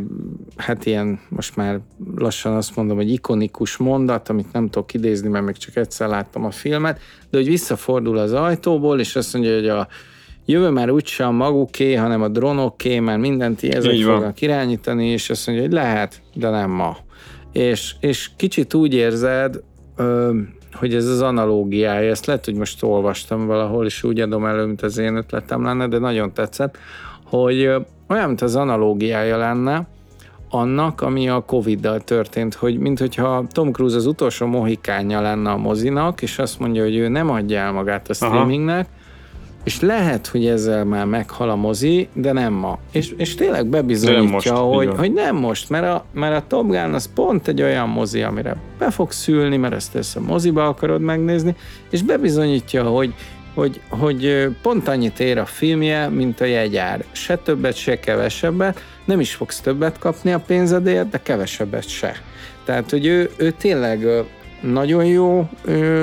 hát 0.55 0.85
ilyen, 0.85 1.19
most 1.29 1.55
már 1.55 1.79
lassan 2.15 2.55
azt 2.55 2.75
mondom, 2.75 2.97
hogy 2.97 3.11
ikonikus 3.11 3.77
mondat, 3.77 4.29
amit 4.29 4.51
nem 4.51 4.69
tudok 4.69 4.93
idézni, 4.93 5.29
mert 5.29 5.45
még 5.45 5.57
csak 5.57 5.75
egyszer 5.75 6.07
láttam 6.07 6.45
a 6.45 6.51
filmet, 6.51 6.99
de 7.29 7.37
hogy 7.37 7.47
visszafordul 7.47 8.17
az 8.17 8.33
ajtóból, 8.33 8.99
és 8.99 9.15
azt 9.15 9.33
mondja, 9.33 9.55
hogy 9.55 9.67
a 9.67 9.87
jövő 10.45 10.69
már 10.69 10.89
úgyse 10.89 11.25
a 11.25 11.31
maguké, 11.31 11.93
hanem 11.93 12.21
a 12.21 12.27
drónoké, 12.27 12.99
mert 12.99 13.19
mindent 13.19 13.63
ezek 13.63 13.93
Így 13.93 14.05
van. 14.05 14.15
fognak 14.15 14.41
irányítani, 14.41 15.07
és 15.07 15.29
azt 15.29 15.47
mondja, 15.47 15.65
hogy 15.65 15.73
lehet, 15.73 16.21
de 16.33 16.49
nem 16.49 16.71
ma. 16.71 16.97
És, 17.51 17.95
és 17.99 18.29
kicsit 18.35 18.73
úgy 18.73 18.93
érzed, 18.93 19.63
ö, 19.95 20.37
hogy 20.73 20.95
ez 20.95 21.07
az 21.07 21.21
analógiája, 21.21 22.09
ezt 22.09 22.25
lehet, 22.25 22.45
hogy 22.45 22.55
most 22.55 22.83
olvastam 22.83 23.45
valahol, 23.45 23.85
és 23.85 24.03
úgy 24.03 24.19
adom 24.19 24.45
elő, 24.45 24.65
mint 24.65 24.81
az 24.81 24.97
én 24.97 25.15
ötletem 25.15 25.63
lenne, 25.63 25.87
de 25.87 25.97
nagyon 25.97 26.33
tetszett, 26.33 26.77
hogy 27.23 27.71
olyan, 28.07 28.27
mint 28.27 28.41
az 28.41 28.55
analógiája 28.55 29.37
lenne, 29.37 29.87
annak, 30.49 31.01
ami 31.01 31.29
a 31.29 31.39
Covid-dal 31.39 31.99
történt, 31.99 32.53
hogy 32.53 32.77
mint 32.77 32.99
hogyha 32.99 33.43
Tom 33.51 33.71
Cruise 33.71 33.95
az 33.95 34.05
utolsó 34.05 34.45
mohikánja 34.45 35.21
lenne 35.21 35.49
a 35.49 35.57
mozinak, 35.57 36.21
és 36.21 36.39
azt 36.39 36.59
mondja, 36.59 36.83
hogy 36.83 36.95
ő 36.95 37.07
nem 37.07 37.29
adja 37.29 37.59
el 37.59 37.71
magát 37.71 38.09
a 38.09 38.13
Aha. 38.19 38.33
streamingnek, 38.33 38.87
és 39.67 39.81
lehet, 39.81 40.27
hogy 40.27 40.45
ezzel 40.45 40.85
már 40.85 41.05
meghal 41.05 41.49
a 41.49 41.55
mozi, 41.55 42.07
de 42.13 42.31
nem 42.31 42.53
ma. 42.53 42.77
És, 42.91 43.13
és 43.17 43.35
tényleg 43.35 43.65
bebizonyítja, 43.65 44.31
most, 44.31 44.47
így 44.47 44.53
hogy, 44.53 44.97
hogy 44.97 45.13
nem 45.13 45.35
most, 45.35 45.69
mert 45.69 45.85
a, 45.85 46.05
mert 46.13 46.35
a 46.35 46.43
Top 46.47 46.65
Gun 46.65 46.93
az 46.93 47.13
pont 47.13 47.47
egy 47.47 47.61
olyan 47.61 47.89
mozi, 47.89 48.21
amire 48.21 48.55
be 48.77 48.91
fogsz 48.91 49.17
szülni, 49.17 49.57
mert 49.57 49.73
ezt 49.73 49.95
ezt 49.95 50.15
a 50.15 50.19
moziba 50.19 50.67
akarod 50.67 51.01
megnézni, 51.01 51.55
és 51.89 52.01
bebizonyítja, 52.01 52.83
hogy, 52.83 53.13
hogy, 53.57 53.79
hogy 53.89 54.49
pont 54.61 54.87
annyit 54.87 55.19
ér 55.19 55.37
a 55.37 55.45
filmje, 55.45 56.09
mint 56.09 56.41
a 56.41 56.45
jegyár. 56.45 57.03
Se 57.11 57.35
többet, 57.35 57.75
se 57.75 57.99
kevesebbet, 57.99 58.83
nem 59.05 59.19
is 59.19 59.35
fogsz 59.35 59.59
többet 59.59 59.99
kapni 59.99 60.31
a 60.31 60.39
pénzedért, 60.39 61.09
de 61.09 61.21
kevesebbet 61.23 61.87
se. 61.87 62.21
Tehát, 62.65 62.89
hogy 62.89 63.05
ő, 63.05 63.29
ő 63.37 63.51
tényleg 63.51 64.07
nagyon 64.61 65.05
jó 65.05 65.49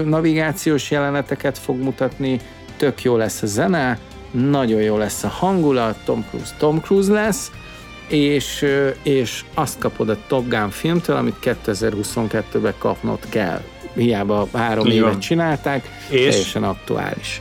navigációs 0.04 0.90
jeleneteket 0.90 1.58
fog 1.58 1.76
mutatni, 1.76 2.40
tök 2.76 3.02
jó 3.02 3.16
lesz 3.16 3.42
a 3.42 3.46
zene, 3.46 3.98
nagyon 4.30 4.80
jó 4.80 4.96
lesz 4.96 5.24
a 5.24 5.28
hangulat, 5.28 5.96
Tom 6.04 6.24
Cruise 6.30 6.54
Tom 6.58 6.80
Cruise 6.80 7.12
lesz, 7.12 7.50
és, 8.08 8.66
és 9.02 9.44
azt 9.54 9.78
kapod 9.78 10.08
a 10.08 10.16
Top 10.26 10.48
Gun 10.48 10.70
filmtől, 10.70 11.16
amit 11.16 11.36
2022-ben 11.42 12.74
kapnod 12.78 13.28
kell. 13.28 13.60
Hiába 13.94 14.48
három 14.52 14.86
Így 14.86 14.94
évet 14.94 15.10
van. 15.10 15.18
csinálták, 15.20 15.88
És? 16.10 16.18
teljesen 16.18 16.64
aktuális. 16.64 17.40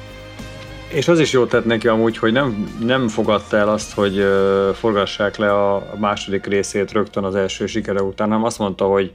És 0.94 1.08
az 1.08 1.20
is 1.20 1.32
jót 1.32 1.50
tett 1.50 1.66
neki 1.66 1.88
amúgy, 1.88 2.18
hogy 2.18 2.32
nem, 2.32 2.78
nem 2.86 3.08
fogadta 3.08 3.58
el 3.58 3.70
azt, 3.70 3.94
hogy 3.94 4.18
ö, 4.18 4.70
forgassák 4.74 5.38
le 5.38 5.52
a 5.54 5.94
második 6.00 6.46
részét 6.46 6.92
rögtön 6.92 7.24
az 7.24 7.36
első 7.36 7.66
sikere 7.66 8.02
után, 8.02 8.28
hanem 8.30 8.44
azt 8.44 8.60
mondta, 8.60 8.86
hogy, 8.86 9.12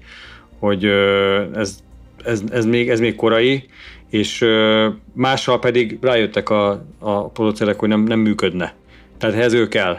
hogy 0.59 0.85
ez, 1.55 1.79
ez, 2.25 2.43
ez, 2.51 2.65
még, 2.65 2.91
ez 2.91 3.01
még 3.01 3.15
korai, 3.15 3.69
és 4.11 4.41
ö, 4.41 4.89
mással 5.13 5.59
pedig 5.59 5.99
rájöttek 6.01 6.51
a, 6.51 6.85
a 6.99 7.29
producerek, 7.29 7.79
hogy 7.79 7.89
nem, 7.89 8.03
nem 8.03 8.19
működne. 8.19 8.75
Tehát 9.19 9.37
ehhez 9.37 9.53
ő 9.53 9.69
kell. 9.69 9.99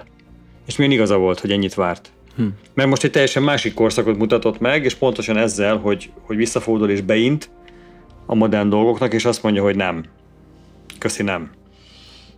És 0.67 0.75
milyen 0.75 0.91
igaza 0.93 1.17
volt, 1.17 1.39
hogy 1.39 1.51
ennyit 1.51 1.73
várt. 1.73 2.11
Hm. 2.39 2.47
Mert 2.73 2.89
most 2.89 3.03
egy 3.03 3.11
teljesen 3.11 3.43
másik 3.43 3.73
korszakot 3.73 4.17
mutatott 4.17 4.59
meg, 4.59 4.83
és 4.83 4.93
pontosan 4.93 5.37
ezzel, 5.37 5.77
hogy, 5.77 6.11
hogy 6.21 6.37
visszafordul 6.37 6.89
és 6.89 7.01
beint 7.01 7.49
a 8.25 8.35
modern 8.35 8.69
dolgoknak, 8.69 9.13
és 9.13 9.25
azt 9.25 9.43
mondja, 9.43 9.61
hogy 9.63 9.75
nem. 9.75 10.03
Köszi, 10.99 11.23
nem. 11.23 11.49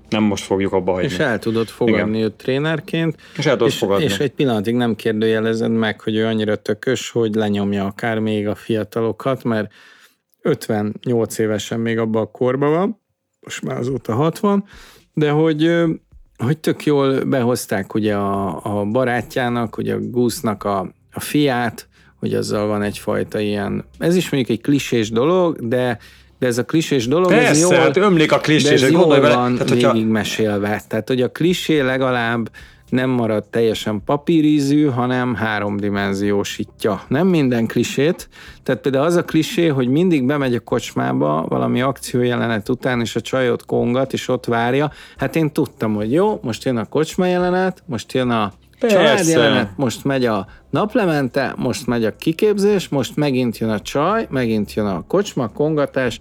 Nem 0.10 0.24
most 0.24 0.44
fogjuk 0.44 0.74
abba 0.74 0.92
hagyni. 0.92 1.08
És 1.08 1.18
el 1.18 1.40
tudod 1.40 1.68
fogadni 1.68 2.18
Igen. 2.18 2.30
őt 2.30 2.34
trénerként, 2.34 3.16
És 3.38 3.46
el 3.46 3.52
tudod 3.54 3.68
és, 3.68 3.78
fogadni. 3.78 4.04
és 4.04 4.20
egy 4.20 4.32
pillanatig 4.32 4.76
nem 4.76 4.96
kérdőjelezed 4.96 5.72
meg, 5.72 6.02
hogy 6.02 6.16
ő 6.16 6.26
annyira 6.26 6.56
tökös, 6.56 7.10
hogy 7.10 7.36
lenyomja 7.36 7.86
akár 7.86 8.20
még 8.20 8.48
a 8.48 8.56
fiatalokat, 8.56 9.44
mert 9.44 9.72
58 10.42 11.38
évesen 11.38 11.80
még 11.80 11.98
abban 11.98 12.22
a 12.22 12.32
korban 12.32 12.72
van, 12.72 13.02
most 13.40 13.62
már 13.62 13.78
azóta 13.78 14.14
60, 14.14 14.64
de 15.14 15.30
hogy, 15.30 15.84
hogy 16.42 16.58
tök 16.58 16.86
jól 16.86 17.24
behozták 17.24 17.94
ugye 17.94 18.16
a, 18.16 18.60
a 18.64 18.86
barátjának, 18.86 19.78
ugye 19.78 19.94
a 19.94 20.00
Gusznak 20.00 20.64
a, 20.64 20.94
a 21.12 21.20
fiát, 21.20 21.88
hogy 22.16 22.34
azzal 22.34 22.68
van 22.68 22.82
egyfajta 22.82 23.40
ilyen, 23.40 23.86
ez 23.98 24.16
is 24.16 24.30
mondjuk 24.30 24.58
egy 24.58 24.64
klisés 24.64 25.10
dolog, 25.10 25.68
de, 25.68 25.98
de 26.40 26.48
ez 26.48 26.58
a 26.58 26.66
klisés 26.66 27.08
dolog, 27.08 27.32
ez 27.32 27.44
Persze, 27.44 27.60
jól, 27.60 27.74
hát 27.74 27.98
ömlik 27.98 28.32
a 28.32 28.36
de 28.36 28.42
klisé, 28.42 28.74
ez 28.74 28.82
jól 28.82 29.00
gondolj 29.00 29.22
bele. 29.22 29.36
van 29.36 29.54
Tehát, 29.54 29.70
hogyha, 29.70 29.92
végigmesélve. 29.92 30.82
Tehát, 30.88 31.08
hogy 31.08 31.22
a 31.22 31.32
klisé 31.32 31.80
legalább 31.80 32.50
nem 32.92 33.10
marad 33.10 33.44
teljesen 33.44 34.02
papírízű, 34.06 34.86
hanem 34.86 35.36
háromdimenziósítja. 35.36 37.02
Nem 37.08 37.28
minden 37.28 37.68
klisét. 37.68 38.30
Tehát 38.64 38.82
például 38.82 39.06
az 39.06 39.16
a 39.16 39.24
klisé, 39.24 39.68
hogy 39.68 39.88
mindig 39.88 40.26
bemegy 40.26 40.56
a 40.56 40.60
kocsmába 40.60 41.46
valami 41.50 41.82
akciójelenet 41.82 42.70
után, 42.70 43.02
és 43.02 43.16
a 43.16 43.22
csajot 43.22 43.66
kongat, 43.66 44.14
és 44.14 44.28
ott 44.28 44.46
várja. 44.46 44.92
Hát 45.18 45.36
én 45.36 45.52
tudtam, 45.52 45.96
hogy 45.96 46.12
jó, 46.12 46.40
most 46.44 46.64
jön 46.64 46.78
a 46.78 46.86
kocsma 46.86 47.26
jelenet, 47.26 47.84
most 47.86 48.14
jön 48.14 48.30
a 48.30 48.52
család 48.80 49.28
jelenet, 49.28 49.70
most 49.76 50.04
megy 50.04 50.26
a 50.26 50.48
naplemente, 50.70 51.54
most 51.58 51.88
megy 51.88 52.06
a 52.06 52.16
kiképzés, 52.16 52.90
most 52.90 53.16
megint 53.16 53.58
jön 53.58 53.70
a 53.70 53.80
csaj, 53.80 54.28
megint 54.30 54.74
jön 54.74 54.86
a 54.86 55.04
kocsma, 55.08 55.48
kongatás, 55.48 56.20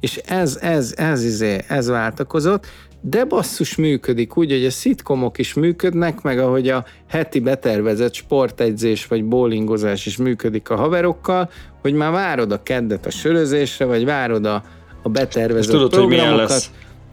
és 0.00 0.16
ez, 0.16 0.58
ez, 0.60 0.94
ez, 0.96 1.24
izé, 1.24 1.58
ez 1.68 1.88
váltakozott, 1.88 2.66
de 3.00 3.24
basszus 3.24 3.76
működik 3.76 4.36
úgy, 4.36 4.50
hogy 4.50 4.64
a 4.64 4.70
szitkomok 4.70 5.38
is 5.38 5.54
működnek, 5.54 6.22
meg 6.22 6.38
ahogy 6.38 6.68
a 6.68 6.84
heti 7.08 7.40
betervezett 7.40 8.14
sportegyzés 8.14 9.06
vagy 9.06 9.24
bowlingozás 9.24 10.06
is 10.06 10.16
működik 10.16 10.70
a 10.70 10.76
haverokkal, 10.76 11.50
hogy 11.82 11.92
már 11.92 12.12
várod 12.12 12.52
a 12.52 12.62
keddet 12.62 13.06
a 13.06 13.10
sörözésre, 13.10 13.84
vagy 13.84 14.04
várod 14.04 14.44
a, 14.46 14.62
a 15.02 15.08
betervezett 15.08 15.72
tudod, 15.72 15.90
programokat. 15.90 16.48
lesz. 16.48 16.70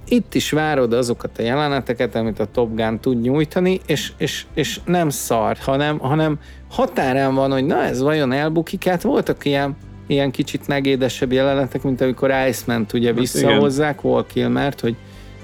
Itt 0.08 0.34
is 0.34 0.52
várod 0.52 0.94
azokat 0.94 1.40
a 1.40 1.42
jeleneteket, 1.42 2.16
amit 2.16 2.40
a 2.40 2.46
Top 2.46 2.76
Gun 2.76 3.00
tud 3.00 3.22
nyújtani, 3.22 3.80
és, 3.86 4.12
és, 4.18 4.46
és 4.54 4.80
nem 4.86 5.10
szar, 5.10 5.58
hanem, 5.58 5.98
hanem 5.98 6.40
határán 6.70 7.36
van, 7.36 7.52
hogy 7.52 7.66
na 7.66 7.84
ez 7.84 8.02
vajon 8.02 8.32
elbukik, 8.32 8.84
hát 8.84 9.02
voltak 9.02 9.46
ilyen, 9.46 9.76
ilyen 10.08 10.32
kicsit 10.32 10.68
megédesebb 10.68 11.32
jelenetek, 11.32 11.84
mint 11.84 12.02
amikor 12.02 12.34
Iceman-t 12.48 12.94
ugye 12.94 13.14
visszahozzák, 13.14 14.04
Wall 14.04 14.26
Kilmert, 14.34 14.80
hogy 14.80 14.96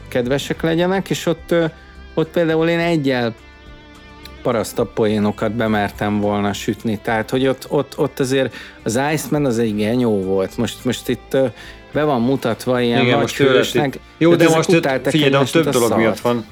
kedvesek 0.08 0.62
legyenek, 0.62 1.10
és 1.10 1.26
ott, 1.26 1.56
ott 2.14 2.30
például 2.30 2.68
én 2.68 2.80
egyel 2.80 3.36
parasztabb 4.42 4.94
poénokat 4.94 5.52
bemertem 5.52 6.20
volna 6.20 6.54
sütni. 6.54 7.00
Tehát, 7.04 7.30
hogy 7.30 7.48
ott, 7.48 7.66
ott, 7.70 7.98
ott 7.98 8.20
azért 8.20 8.56
az 8.84 9.00
Iceman 9.14 9.46
az 9.46 9.60
egy 9.60 9.76
genyó 9.76 10.22
volt. 10.22 10.58
Most, 10.58 10.86
most 10.86 11.10
itt 11.10 11.38
be 11.92 12.04
van 12.04 12.22
mutatva 12.22 12.82
ilyen 12.82 13.02
Igen, 13.02 13.18
nagy 13.18 13.36
hősnek. 13.36 14.00
Jó, 14.18 14.36
de 14.36 14.44
ezek 14.44 14.56
most 14.56 14.70
figyelj, 15.04 15.30
de 15.30 15.44
több 15.44 15.70
dolog 15.70 15.88
szart. 15.88 16.02
miatt 16.02 16.20
van. 16.20 16.46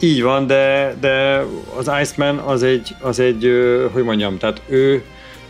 Így 0.00 0.22
van, 0.22 0.46
de, 0.46 0.94
de 1.00 1.44
az 1.76 1.90
Iceman 2.00 2.38
az 2.38 2.62
egy, 2.62 2.94
az 3.00 3.18
egy 3.18 3.50
hogy 3.92 4.02
mondjam, 4.02 4.38
tehát 4.38 4.60
ő, 4.68 5.02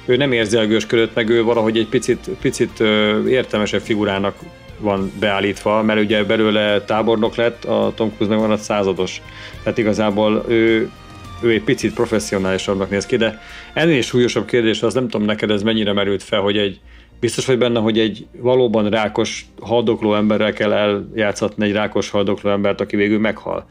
ő 0.07 0.17
nem 0.17 0.33
érzelgősködött, 0.33 1.15
meg 1.15 1.29
ő 1.29 1.43
valahogy 1.43 1.79
egy 1.79 1.89
picit, 1.89 2.31
picit 2.41 2.81
értelmesebb 3.29 3.81
figurának 3.81 4.37
van 4.79 5.13
beállítva, 5.21 5.83
mert 5.83 6.01
ugye 6.01 6.25
belőle 6.25 6.81
tábornok 6.81 7.35
lett, 7.35 7.65
a 7.65 7.93
Tom 7.95 8.13
Cruise 8.15 8.35
meg 8.35 8.43
van 8.43 8.51
a 8.51 8.57
százados. 8.57 9.23
Tehát 9.63 9.79
igazából 9.79 10.45
ő, 10.49 10.91
ő 11.43 11.51
egy 11.51 11.63
picit 11.63 11.95
professzionálisabbnak 11.95 12.91
néz 12.91 13.07
ki, 13.07 13.17
de 13.17 13.41
ennél 13.73 13.99
is 13.99 14.07
súlyosabb 14.07 14.47
kérdés, 14.47 14.83
az 14.83 14.95
nem 14.95 15.09
tudom 15.09 15.27
neked 15.27 15.51
ez 15.51 15.63
mennyire 15.63 15.93
merült 15.93 16.23
fel, 16.23 16.41
hogy 16.41 16.57
egy 16.57 16.81
biztos 17.21 17.47
vagy 17.47 17.59
benne, 17.59 17.81
hogy 17.81 17.99
egy 17.99 18.27
valóban 18.39 18.91
rákos 18.91 19.47
haldokló 19.61 20.15
emberrel 20.15 20.53
kell 20.53 20.73
eljátszatni 20.73 21.65
egy 21.65 21.73
rákos 21.73 22.11
haldokló 22.11 22.51
embert, 22.51 22.81
aki 22.81 22.97
végül 22.97 23.19
meghal. 23.19 23.67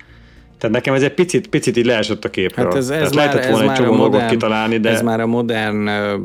Tehát 0.64 0.78
nekem 0.78 0.94
ez 0.94 1.02
egy 1.04 1.14
picit, 1.14 1.48
picit 1.48 1.78
így 1.78 1.86
leesett 1.86 2.26
a 2.26 2.30
képről. 2.30 2.66
Hát 2.66 2.76
ez, 2.76 2.90
ez 2.90 2.98
Tehát 2.98 3.14
már, 3.16 3.26
lehetett 3.26 3.44
ez 3.44 3.50
volna 3.50 3.64
egy 3.64 3.68
már 3.70 3.80
a 3.82 3.84
csomó 3.84 3.98
dolgot 3.98 4.26
kitalálni, 4.30 4.78
de 4.78 4.90
ez 4.90 5.02
már 5.02 5.20
a 5.20 5.26
modern 5.28 5.88
ö, 5.88 6.16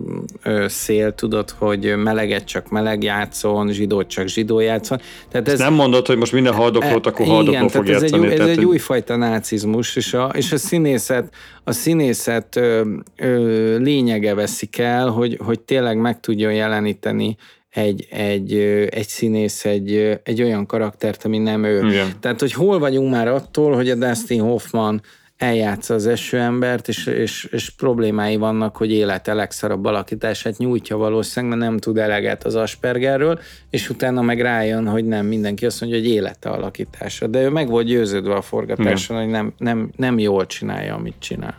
ö, 0.42 0.64
szél, 0.68 1.12
tudod, 1.14 1.50
hogy 1.58 1.94
meleget 1.96 2.44
csak 2.44 2.70
meleg 2.70 3.02
játszon, 3.02 3.72
zsidót 3.72 4.08
csak 4.08 4.26
zsidó 4.26 4.60
játszon. 4.60 5.00
Tehát 5.30 5.48
ez, 5.48 5.58
nem 5.58 5.72
mondod, 5.74 6.06
hogy 6.06 6.16
most 6.16 6.32
minden 6.32 6.52
haldoklót, 6.54 7.06
akkor 7.06 7.26
haldokló 7.26 7.68
fog 7.68 7.88
ez 7.88 8.02
játszani. 8.02 8.12
egy, 8.12 8.18
új- 8.18 8.30
ez 8.30 8.36
tehát, 8.36 8.50
egy 8.50 8.56
hogy- 8.56 8.64
újfajta 8.66 9.16
nácizmus, 9.16 9.96
és 9.96 10.14
a, 10.14 10.30
és 10.34 10.52
a 10.52 10.56
színészet, 10.58 11.34
a 11.64 11.72
színészet 11.72 12.56
ö, 12.56 12.82
ö, 13.16 13.76
lényege 13.78 14.34
veszik 14.34 14.78
el, 14.78 15.08
hogy, 15.08 15.38
hogy 15.44 15.60
tényleg 15.60 15.98
meg 16.00 16.20
tudjon 16.20 16.52
jeleníteni 16.52 17.36
egy, 17.70 18.06
egy, 18.10 18.54
egy 18.90 19.08
színész 19.08 19.64
egy, 19.64 20.20
egy 20.22 20.42
olyan 20.42 20.66
karaktert, 20.66 21.24
ami 21.24 21.38
nem 21.38 21.64
ő. 21.64 21.86
Igen. 21.88 22.08
Tehát, 22.20 22.40
hogy 22.40 22.52
hol 22.52 22.78
vagyunk 22.78 23.10
már 23.10 23.28
attól, 23.28 23.74
hogy 23.74 23.90
a 23.90 23.94
Dustin 23.94 24.40
Hoffman 24.40 25.02
eljátsza 25.36 25.94
az 25.94 26.06
esőembert, 26.06 26.88
és, 26.88 27.06
és, 27.06 27.44
és 27.44 27.70
problémái 27.70 28.36
vannak, 28.36 28.76
hogy 28.76 28.92
élete 28.92 29.34
legszarabb 29.34 29.84
alakítását 29.84 30.56
nyújtja 30.56 30.96
valószínűleg, 30.96 31.58
mert 31.58 31.70
nem 31.70 31.80
tud 31.80 31.98
eleget 31.98 32.44
az 32.44 32.54
Aspergerről, 32.54 33.40
és 33.70 33.90
utána 33.90 34.22
meg 34.22 34.40
rájön, 34.40 34.88
hogy 34.88 35.04
nem 35.04 35.26
mindenki 35.26 35.66
azt 35.66 35.80
mondja, 35.80 35.98
hogy 35.98 36.08
élete 36.08 36.48
alakítása. 36.48 37.26
De 37.26 37.42
ő 37.42 37.48
meg 37.48 37.68
volt 37.68 37.86
győződve 37.86 38.34
a 38.34 38.42
forgatáson, 38.42 39.16
hogy 39.16 39.28
nem, 39.28 39.52
nem, 39.58 39.90
nem 39.96 40.18
jól 40.18 40.46
csinálja, 40.46 40.94
amit 40.94 41.16
csinál. 41.18 41.56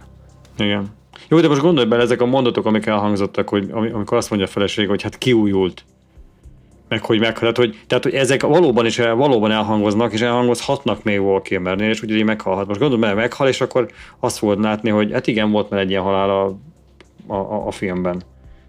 Igen. 0.58 0.88
Jó, 1.28 1.40
de 1.40 1.48
most 1.48 1.62
gondolj 1.62 1.88
bele 1.88 2.04
ezek 2.04 2.22
a 2.22 2.26
mondatok, 2.26 2.66
amik 2.66 2.86
elhangzottak, 2.86 3.50
hogy 3.50 3.70
ami- 3.72 3.92
amikor 3.92 4.18
azt 4.18 4.30
mondja 4.30 4.48
a 4.48 4.52
feleség, 4.52 4.88
hogy 4.88 5.02
hát 5.02 5.18
kiújult. 5.18 5.84
Meg 6.90 7.06
hogy 7.06 7.20
meg, 7.20 7.40
tehát 7.40 7.58
hogy, 7.58 7.80
tehát, 7.88 8.04
hogy 8.04 8.14
ezek 8.14 8.42
valóban 8.42 8.86
is 8.86 8.98
valóban 8.98 9.52
elhangoznak, 9.52 10.14
és 10.14 10.22
elhangozhatnak 10.22 11.04
még 11.04 11.22
Wall 11.22 11.42
Kilmernél, 11.42 11.90
és 11.90 12.02
ugyanígy 12.02 12.24
meghallhat. 12.24 12.68
Most 12.68 12.80
gondolom, 12.80 13.06
mert 13.06 13.16
meghal, 13.16 13.48
és 13.48 13.62
akkor 13.62 13.88
azt 14.20 14.38
fogod 14.38 14.62
látni, 14.62 14.90
hogy 14.90 15.12
hát 15.12 15.28
igen, 15.28 15.52
volt 15.52 15.70
már 15.70 15.80
egy 15.80 15.90
ilyen 15.90 16.02
halál 16.02 16.30
a, 16.30 16.58
a, 17.34 17.68
a, 17.68 17.72
filmben. 17.72 18.22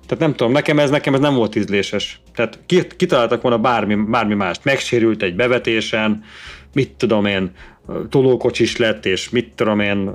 Tehát 0.07 0.25
nem 0.25 0.35
tudom, 0.35 0.53
nekem 0.53 0.79
ez, 0.79 0.91
nekem 0.91 1.15
ez 1.15 1.21
nem 1.21 1.35
volt 1.35 1.57
ízléses. 1.57 2.21
Tehát 2.35 2.59
ki- 2.67 2.87
kitaláltak 2.97 3.43
volna 3.43 3.59
bármi, 3.59 3.95
bármi 3.95 4.35
mást. 4.35 4.65
Megsérült 4.65 5.23
egy 5.23 5.35
bevetésen, 5.35 6.23
mit 6.75 6.91
tudom 6.91 7.25
én, 7.25 7.51
tolókocsis 8.09 8.77
lett, 8.77 9.07
és 9.07 9.31
mit 9.31 9.53
tudom 9.55 9.81
én, 9.81 10.11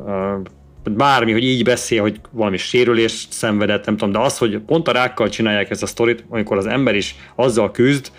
bármi, 0.91 1.31
hogy 1.31 1.43
így 1.43 1.63
beszél, 1.63 2.01
hogy 2.01 2.19
valami 2.31 2.57
sérülést 2.57 3.31
szenvedett, 3.31 3.85
nem 3.85 3.97
tudom, 3.97 4.13
de 4.13 4.19
az, 4.19 4.37
hogy 4.37 4.57
pont 4.57 4.87
a 4.87 4.91
rákkal 4.91 5.29
csinálják 5.29 5.69
ezt 5.69 5.83
a 5.83 5.85
sztorit, 5.85 6.23
amikor 6.29 6.57
az 6.57 6.65
ember 6.65 6.95
is 6.95 7.15
azzal 7.35 7.71
küzd, 7.71 8.11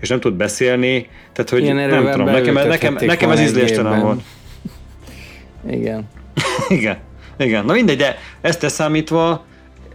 és 0.00 0.08
nem 0.08 0.20
tud 0.20 0.34
beszélni, 0.34 1.08
tehát 1.32 1.50
hogy 1.50 1.62
Ilyen 1.62 1.76
nem 1.76 2.10
tudom, 2.10 2.26
nekem, 2.26 2.54
nekem, 2.54 2.96
nekem 3.00 3.30
ez 3.30 3.40
ízléstelen 3.40 4.00
volt. 4.00 4.20
Igen. 5.70 6.08
Igen, 6.68 6.98
igen. 7.38 7.64
Na 7.64 7.72
mindegy, 7.72 7.96
de 7.96 8.18
ezt 8.40 8.62
leszámítva, 8.62 9.44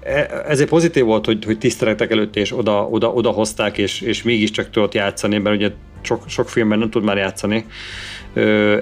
e- 0.03 0.43
ez 0.47 0.59
egy 0.59 0.67
pozitív 0.67 1.03
volt, 1.03 1.25
hogy, 1.25 1.45
hogy 1.45 1.57
tiszteletek 1.57 2.11
előtt 2.11 2.35
és 2.35 2.57
oda, 2.57 2.87
oda, 2.87 3.11
oda 3.11 3.29
hozták, 3.29 3.77
és, 3.77 4.01
és 4.01 4.23
mégiscsak 4.23 4.69
tudott 4.69 4.93
játszani, 4.93 5.37
mert 5.37 5.55
ugye 5.55 5.69
sok, 6.01 6.23
sok 6.27 6.49
filmben 6.49 6.79
nem 6.79 6.89
tud 6.89 7.03
már 7.03 7.17
játszani. 7.17 7.65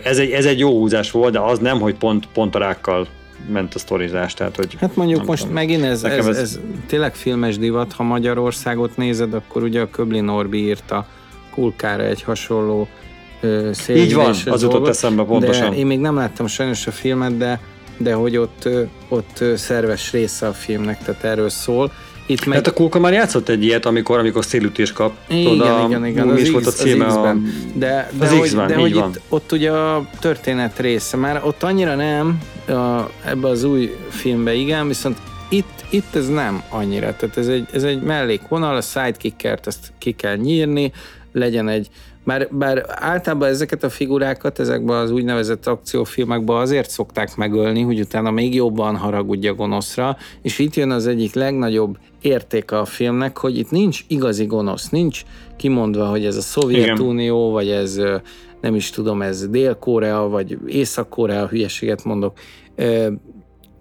Ez 0.03 0.17
egy, 0.17 0.31
ez 0.31 0.45
egy 0.45 0.59
jó 0.59 0.69
húzás 0.69 1.11
volt, 1.11 1.33
de 1.33 1.39
az 1.39 1.59
nem, 1.59 1.79
hogy 1.79 1.95
pont, 1.95 2.27
pont 2.33 2.55
a 2.55 2.59
rákkal 2.59 3.07
ment 3.51 3.75
a 3.75 3.79
sztorizás. 3.79 4.33
Tehát, 4.33 4.55
hogy 4.55 4.75
Hát 4.79 4.95
mondjuk 4.95 5.25
most 5.25 5.41
tudom. 5.41 5.55
megint 5.55 5.83
ez, 5.83 6.03
ez, 6.03 6.25
ez- 6.27 6.37
ez, 6.37 6.59
tényleg 6.87 7.15
filmes 7.15 7.57
divat, 7.57 7.93
ha 7.93 8.03
Magyarországot 8.03 8.97
nézed, 8.97 9.33
akkor 9.33 9.63
ugye 9.63 9.81
a 9.81 9.89
Köbli 9.89 10.19
Norbi 10.19 10.57
írta 10.65 11.05
Kulkára 11.53 12.03
egy 12.03 12.21
hasonló 12.23 12.87
ö, 13.41 13.71
Így 13.89 14.13
van, 14.13 14.29
az 14.29 14.43
jutott 14.45 14.59
dolgot, 14.71 14.89
eszembe 14.89 15.23
pontosan. 15.23 15.69
De 15.69 15.75
én 15.75 15.85
még 15.85 15.99
nem 15.99 16.15
láttam 16.15 16.47
sajnos 16.47 16.87
a 16.87 16.91
filmet, 16.91 17.37
de, 17.37 17.59
de 17.97 18.13
hogy 18.13 18.37
ott, 18.37 18.69
ott 19.09 19.43
szerves 19.55 20.11
része 20.11 20.47
a 20.47 20.53
filmnek, 20.53 21.03
tehát 21.03 21.23
erről 21.23 21.49
szól. 21.49 21.91
Itt 22.25 22.45
meg, 22.45 22.55
Hát 22.57 22.67
a 22.67 22.73
Kulka 22.73 22.99
már 22.99 23.13
játszott 23.13 23.49
egy 23.49 23.63
ilyet, 23.63 23.85
amikor, 23.85 24.19
amikor 24.19 24.45
szélütés 24.45 24.91
kap. 24.93 25.13
igen, 25.29 25.43
Tudod, 25.51 25.67
a- 25.67 25.85
igen, 25.87 26.05
igen, 26.05 26.29
az, 26.29 26.37
is 26.39 26.43
X, 26.45 26.51
volt 26.51 26.65
a 26.65 26.71
címe? 26.71 27.05
az 27.05 27.15
a. 27.15 27.35
De, 27.73 28.09
de, 28.17 28.25
Az 28.25 28.31
hogy, 28.31 28.41
X-ben, 28.41 28.67
de 28.67 28.75
hogy 28.75 28.95
itt, 28.95 29.19
ott 29.29 29.51
ugye 29.51 29.71
a 29.71 30.09
történet 30.19 30.79
része, 30.79 31.17
már 31.17 31.41
ott 31.45 31.63
annyira 31.63 31.95
nem, 31.95 32.37
a, 32.69 33.09
ebbe 33.25 33.47
az 33.47 33.63
új 33.63 33.95
filmbe 34.09 34.53
igen, 34.53 34.87
viszont 34.87 35.17
itt, 35.49 35.85
itt 35.89 36.15
ez 36.15 36.27
nem 36.27 36.63
annyira, 36.69 37.15
tehát 37.15 37.37
ez 37.37 37.47
egy, 37.47 37.67
ez 37.71 37.83
egy 37.83 38.01
mellékvonal, 38.01 38.75
a 38.75 38.81
sidekickert 38.81 39.67
ezt 39.67 39.93
ki 39.97 40.11
kell 40.11 40.35
nyírni, 40.35 40.91
legyen 41.31 41.67
egy, 41.67 41.89
bár, 42.23 42.47
bár 42.51 42.85
általában 42.87 43.47
ezeket 43.47 43.83
a 43.83 43.89
figurákat 43.89 44.59
ezekben 44.59 44.97
az 44.97 45.11
úgynevezett 45.11 45.67
akciófilmekben 45.67 46.55
azért 46.55 46.89
szokták 46.89 47.35
megölni, 47.35 47.81
hogy 47.81 47.99
utána 47.99 48.31
még 48.31 48.55
jobban 48.55 48.95
haragudja 48.95 49.53
gonoszra, 49.53 50.17
és 50.41 50.59
itt 50.59 50.75
jön 50.75 50.91
az 50.91 51.07
egyik 51.07 51.33
legnagyobb 51.33 51.97
értéke 52.21 52.79
a 52.79 52.85
filmnek, 52.85 53.37
hogy 53.37 53.57
itt 53.57 53.71
nincs 53.71 54.03
igazi 54.07 54.45
gonosz, 54.45 54.89
nincs 54.89 55.21
kimondva, 55.57 56.05
hogy 56.05 56.25
ez 56.25 56.35
a 56.35 56.41
Szovjetunió, 56.41 57.51
vagy 57.51 57.69
ez 57.69 58.01
nem 58.61 58.75
is 58.75 58.89
tudom, 58.89 59.21
ez 59.21 59.49
Dél-Korea, 59.49 60.27
vagy 60.27 60.57
Észak-Korea, 60.65 61.47
hülyeséget 61.47 62.03
mondok, 62.03 62.37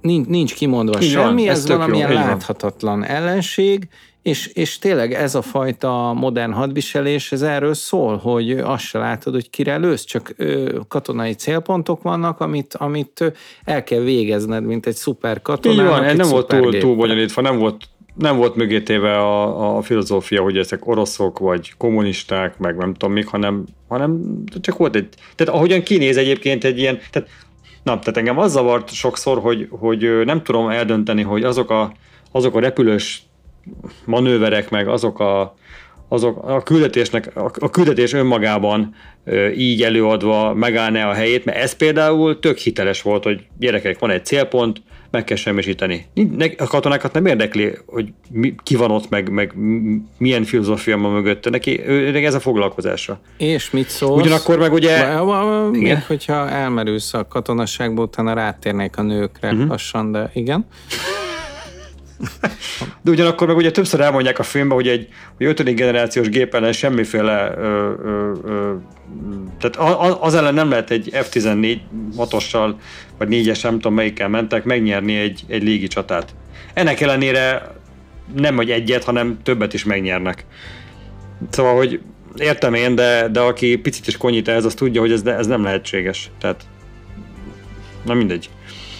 nincs, 0.00 0.26
nincs 0.26 0.54
kimondva 0.54 1.00
Így 1.00 1.14
van, 1.14 1.24
semmi, 1.24 1.48
ez 1.48 1.56
ez 1.58 1.62
tök 1.64 1.70
jó, 1.70 1.76
valamilyen 1.76 2.10
így 2.10 2.16
van. 2.16 2.26
láthatatlan 2.26 3.04
ellenség, 3.04 3.88
és, 4.22 4.46
és 4.46 4.78
tényleg 4.78 5.12
ez 5.12 5.34
a 5.34 5.42
fajta 5.42 6.12
modern 6.14 6.52
hadviselés, 6.52 7.32
ez 7.32 7.42
erről 7.42 7.74
szól, 7.74 8.16
hogy 8.16 8.50
azt 8.50 8.84
se 8.84 8.98
látod, 8.98 9.32
hogy 9.32 9.50
kire 9.50 9.76
lősz, 9.76 10.04
csak 10.04 10.34
katonai 10.88 11.32
célpontok 11.32 12.02
vannak, 12.02 12.40
amit, 12.40 12.74
amit 12.74 13.32
el 13.64 13.84
kell 13.84 14.00
végezned, 14.00 14.64
mint 14.64 14.86
egy 14.86 14.94
szuper 14.94 15.36
Így 15.36 15.42
katonának. 15.42 15.90
van, 15.90 16.04
egy 16.04 16.16
nem 16.16 16.28
volt 16.28 16.46
túl, 16.46 16.78
túl 16.78 16.96
bonyolítva, 16.96 17.40
nem 17.40 17.58
volt, 17.58 17.84
nem 18.18 18.36
volt 18.36 18.56
mögé 18.56 18.80
téve 18.80 19.18
a, 19.18 19.76
a 19.76 19.82
filozófia, 19.82 20.42
hogy 20.42 20.58
ezek 20.58 20.86
oroszok, 20.86 21.38
vagy 21.38 21.74
kommunisták, 21.76 22.58
meg 22.58 22.76
nem 22.76 22.94
tudom 22.94 23.14
mik, 23.14 23.26
hanem, 23.26 23.64
hanem 23.88 24.42
csak 24.60 24.76
volt 24.76 24.94
egy, 24.94 25.08
tehát 25.34 25.54
ahogyan 25.54 25.82
kinéz 25.82 26.16
egyébként 26.16 26.64
egy 26.64 26.78
ilyen, 26.78 26.98
tehát, 27.10 27.28
na, 27.82 27.98
tehát 27.98 28.16
engem 28.16 28.38
az 28.38 28.52
zavart 28.52 28.92
sokszor, 28.92 29.38
hogy, 29.38 29.68
hogy 29.70 30.24
nem 30.24 30.42
tudom 30.42 30.68
eldönteni, 30.68 31.22
hogy 31.22 31.44
azok 31.44 31.70
a, 31.70 31.92
azok 32.32 32.54
a 32.54 32.60
repülős 32.60 33.22
manőverek, 34.04 34.70
meg 34.70 34.88
azok 34.88 35.20
a, 35.20 35.54
azok 36.08 36.48
a 36.48 36.62
küldetésnek, 36.62 37.30
a, 37.34 37.70
küldetés 37.70 38.12
önmagában 38.12 38.94
így 39.56 39.82
előadva 39.82 40.54
megállná 40.54 41.10
a 41.10 41.12
helyét, 41.12 41.44
mert 41.44 41.58
ez 41.58 41.72
például 41.72 42.38
tök 42.38 42.58
hiteles 42.58 43.02
volt, 43.02 43.24
hogy 43.24 43.40
gyerekek, 43.58 43.98
van 43.98 44.10
egy 44.10 44.24
célpont, 44.24 44.82
meg 45.10 45.24
kell 45.24 45.36
semmisíteni. 45.36 46.06
A 46.58 46.66
katonákat 46.66 47.12
nem 47.12 47.26
érdekli, 47.26 47.72
hogy 47.86 48.12
mi, 48.30 48.54
ki 48.62 48.76
van 48.76 48.90
ott, 48.90 49.08
meg, 49.08 49.30
meg 49.30 49.52
milyen 50.18 50.44
filozófia 50.44 50.98
van 50.98 51.12
mögötte. 51.12 51.50
Neki, 51.50 51.86
ő, 51.86 52.24
ez 52.24 52.34
a 52.34 52.40
foglalkozása. 52.40 53.20
És 53.38 53.70
mit 53.70 53.88
szólsz? 53.88 54.20
Ugyanakkor 54.20 54.58
meg 54.58 54.72
ugye... 54.72 55.22
Még 55.70 56.02
hogyha 56.06 56.50
elmerülsz 56.50 57.14
a 57.14 57.26
katonasságból, 57.28 58.04
utána 58.04 58.34
rátérnék 58.34 58.98
a 58.98 59.02
nőkre 59.02 59.50
uh-huh. 59.50 59.68
lassan, 59.68 60.12
de 60.12 60.30
igen. 60.34 60.66
De 63.02 63.10
ugyanakkor 63.10 63.46
meg 63.46 63.56
ugye 63.56 63.70
többször 63.70 64.00
elmondják 64.00 64.38
a 64.38 64.42
filmben, 64.42 64.76
hogy 64.76 64.88
egy 64.88 65.08
hogy 65.36 65.46
ötödik 65.46 65.76
generációs 65.76 66.28
gép 66.28 66.54
ellen 66.54 66.72
semmiféle 66.72 67.54
ö, 67.56 67.92
ö, 68.04 68.32
ö, 68.44 68.74
tehát 69.58 69.96
az 70.20 70.34
ellen 70.34 70.54
nem 70.54 70.70
lehet 70.70 70.90
egy 70.90 71.10
F-14 71.12 71.78
motossal, 72.16 72.78
vagy 73.18 73.28
négyes, 73.28 73.60
nem 73.60 73.74
tudom 73.74 73.94
melyikkel 73.94 74.28
mentek, 74.28 74.64
megnyerni 74.64 75.16
egy, 75.16 75.44
egy 75.48 75.62
légi 75.62 75.86
csatát. 75.86 76.34
Ennek 76.74 77.00
ellenére 77.00 77.74
nem 78.34 78.56
hogy 78.56 78.70
egyet, 78.70 79.04
hanem 79.04 79.38
többet 79.42 79.74
is 79.74 79.84
megnyernek. 79.84 80.44
Szóval, 81.50 81.76
hogy 81.76 82.00
értem 82.36 82.74
én, 82.74 82.94
de, 82.94 83.28
de 83.28 83.40
aki 83.40 83.76
picit 83.76 84.06
is 84.06 84.16
konyít 84.16 84.48
ez, 84.48 84.64
az 84.64 84.74
tudja, 84.74 85.00
hogy 85.00 85.12
ez, 85.12 85.22
ez 85.24 85.46
nem 85.46 85.62
lehetséges. 85.62 86.30
Tehát, 86.40 86.62
na 88.04 88.14
mindegy. 88.14 88.50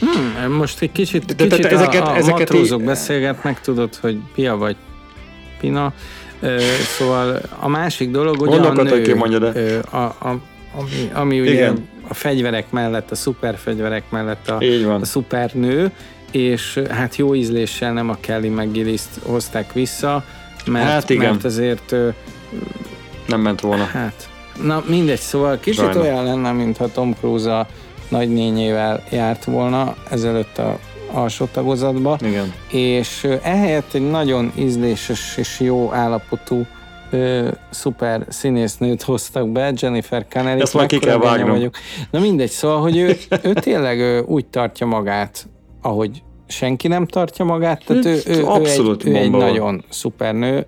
Hmm, 0.00 0.52
most 0.52 0.82
egy 0.82 0.92
kicsit, 0.92 1.24
de, 1.24 1.34
kicsit 1.34 1.62
de, 1.62 1.68
de 1.68 1.74
ezeket, 1.74 2.02
a, 2.02 2.10
a 2.10 2.16
ezeket 2.16 2.38
matrózok 2.38 2.80
így... 2.80 2.86
beszélgetnek, 2.86 3.60
tudod, 3.60 3.94
hogy 3.94 4.18
Pia 4.34 4.56
vagy 4.56 4.76
Pina. 5.60 5.92
Szóval 6.98 7.40
a 7.60 7.68
másik 7.68 8.10
dolog, 8.10 8.38
hogy 8.38 8.52
a 8.52 8.72
nő, 8.72 9.02
ki 9.02 9.12
mondja, 9.12 9.38
de. 9.38 9.78
A, 9.90 9.96
a, 9.96 10.40
ami, 10.74 11.10
ami 11.12 11.40
ugye 11.40 11.52
Igen. 11.52 11.88
a 12.08 12.14
fegyverek 12.14 12.70
mellett, 12.70 13.10
a 13.10 13.14
szuperfegyverek 13.14 14.10
mellett 14.10 14.48
a, 14.48 14.58
a 15.00 15.04
szupernő, 15.04 15.90
és 16.30 16.80
hát 16.90 17.16
jó 17.16 17.34
ízléssel 17.34 17.92
nem 17.92 18.08
a 18.08 18.16
Kelly 18.20 18.48
mcgillis 18.48 19.00
hozták 19.22 19.72
vissza, 19.72 20.24
mert, 20.66 20.86
hát 20.86 21.10
igen. 21.10 21.30
mert 21.30 21.44
azért... 21.44 21.94
Nem 23.26 23.40
ment 23.40 23.60
volna. 23.60 23.84
Hát, 23.84 24.28
na 24.62 24.84
mindegy, 24.86 25.18
szóval 25.18 25.58
kicsit 25.60 25.80
Sajna. 25.80 26.00
olyan 26.00 26.24
lenne, 26.24 26.52
mintha 26.52 26.88
Tom 26.88 27.14
Cruise 27.20 27.58
a 27.58 27.66
nagynényével 28.08 29.02
járt 29.10 29.44
volna 29.44 29.94
ezelőtt 30.10 30.58
a 30.58 30.78
alsó 31.12 31.44
tagozatba. 31.44 32.18
Igen. 32.22 32.52
És 32.70 33.26
ehelyett 33.42 33.94
egy 33.94 34.10
nagyon 34.10 34.52
ízléses 34.58 35.36
és 35.36 35.60
jó 35.60 35.92
állapotú 35.92 36.66
ö, 37.10 37.48
szuper 37.70 38.24
színésznőt 38.28 39.02
hoztak 39.02 39.48
be, 39.48 39.72
Jennifer 39.76 40.26
Connelly. 40.32 40.60
Ezt 40.60 40.74
már 40.74 40.86
ki 40.86 40.98
kell 40.98 41.18
vágnom. 41.18 41.50
Vagyok. 41.50 41.74
Na 42.10 42.20
mindegy, 42.20 42.50
szóval, 42.50 42.80
hogy 42.80 42.96
ő, 42.96 43.16
ő 43.42 43.52
tényleg 43.52 43.98
ő 43.98 44.20
úgy 44.20 44.46
tartja 44.46 44.86
magát, 44.86 45.46
ahogy 45.82 46.22
senki 46.46 46.88
nem 46.88 47.06
tartja 47.06 47.44
magát, 47.44 47.84
tehát 47.86 48.04
ő, 48.04 48.20
ő, 48.26 48.44
ő, 48.44 48.64
egy, 48.64 49.06
ő 49.06 49.14
egy 49.14 49.30
nagyon 49.30 49.84
szuper 49.88 50.34
nő, 50.34 50.66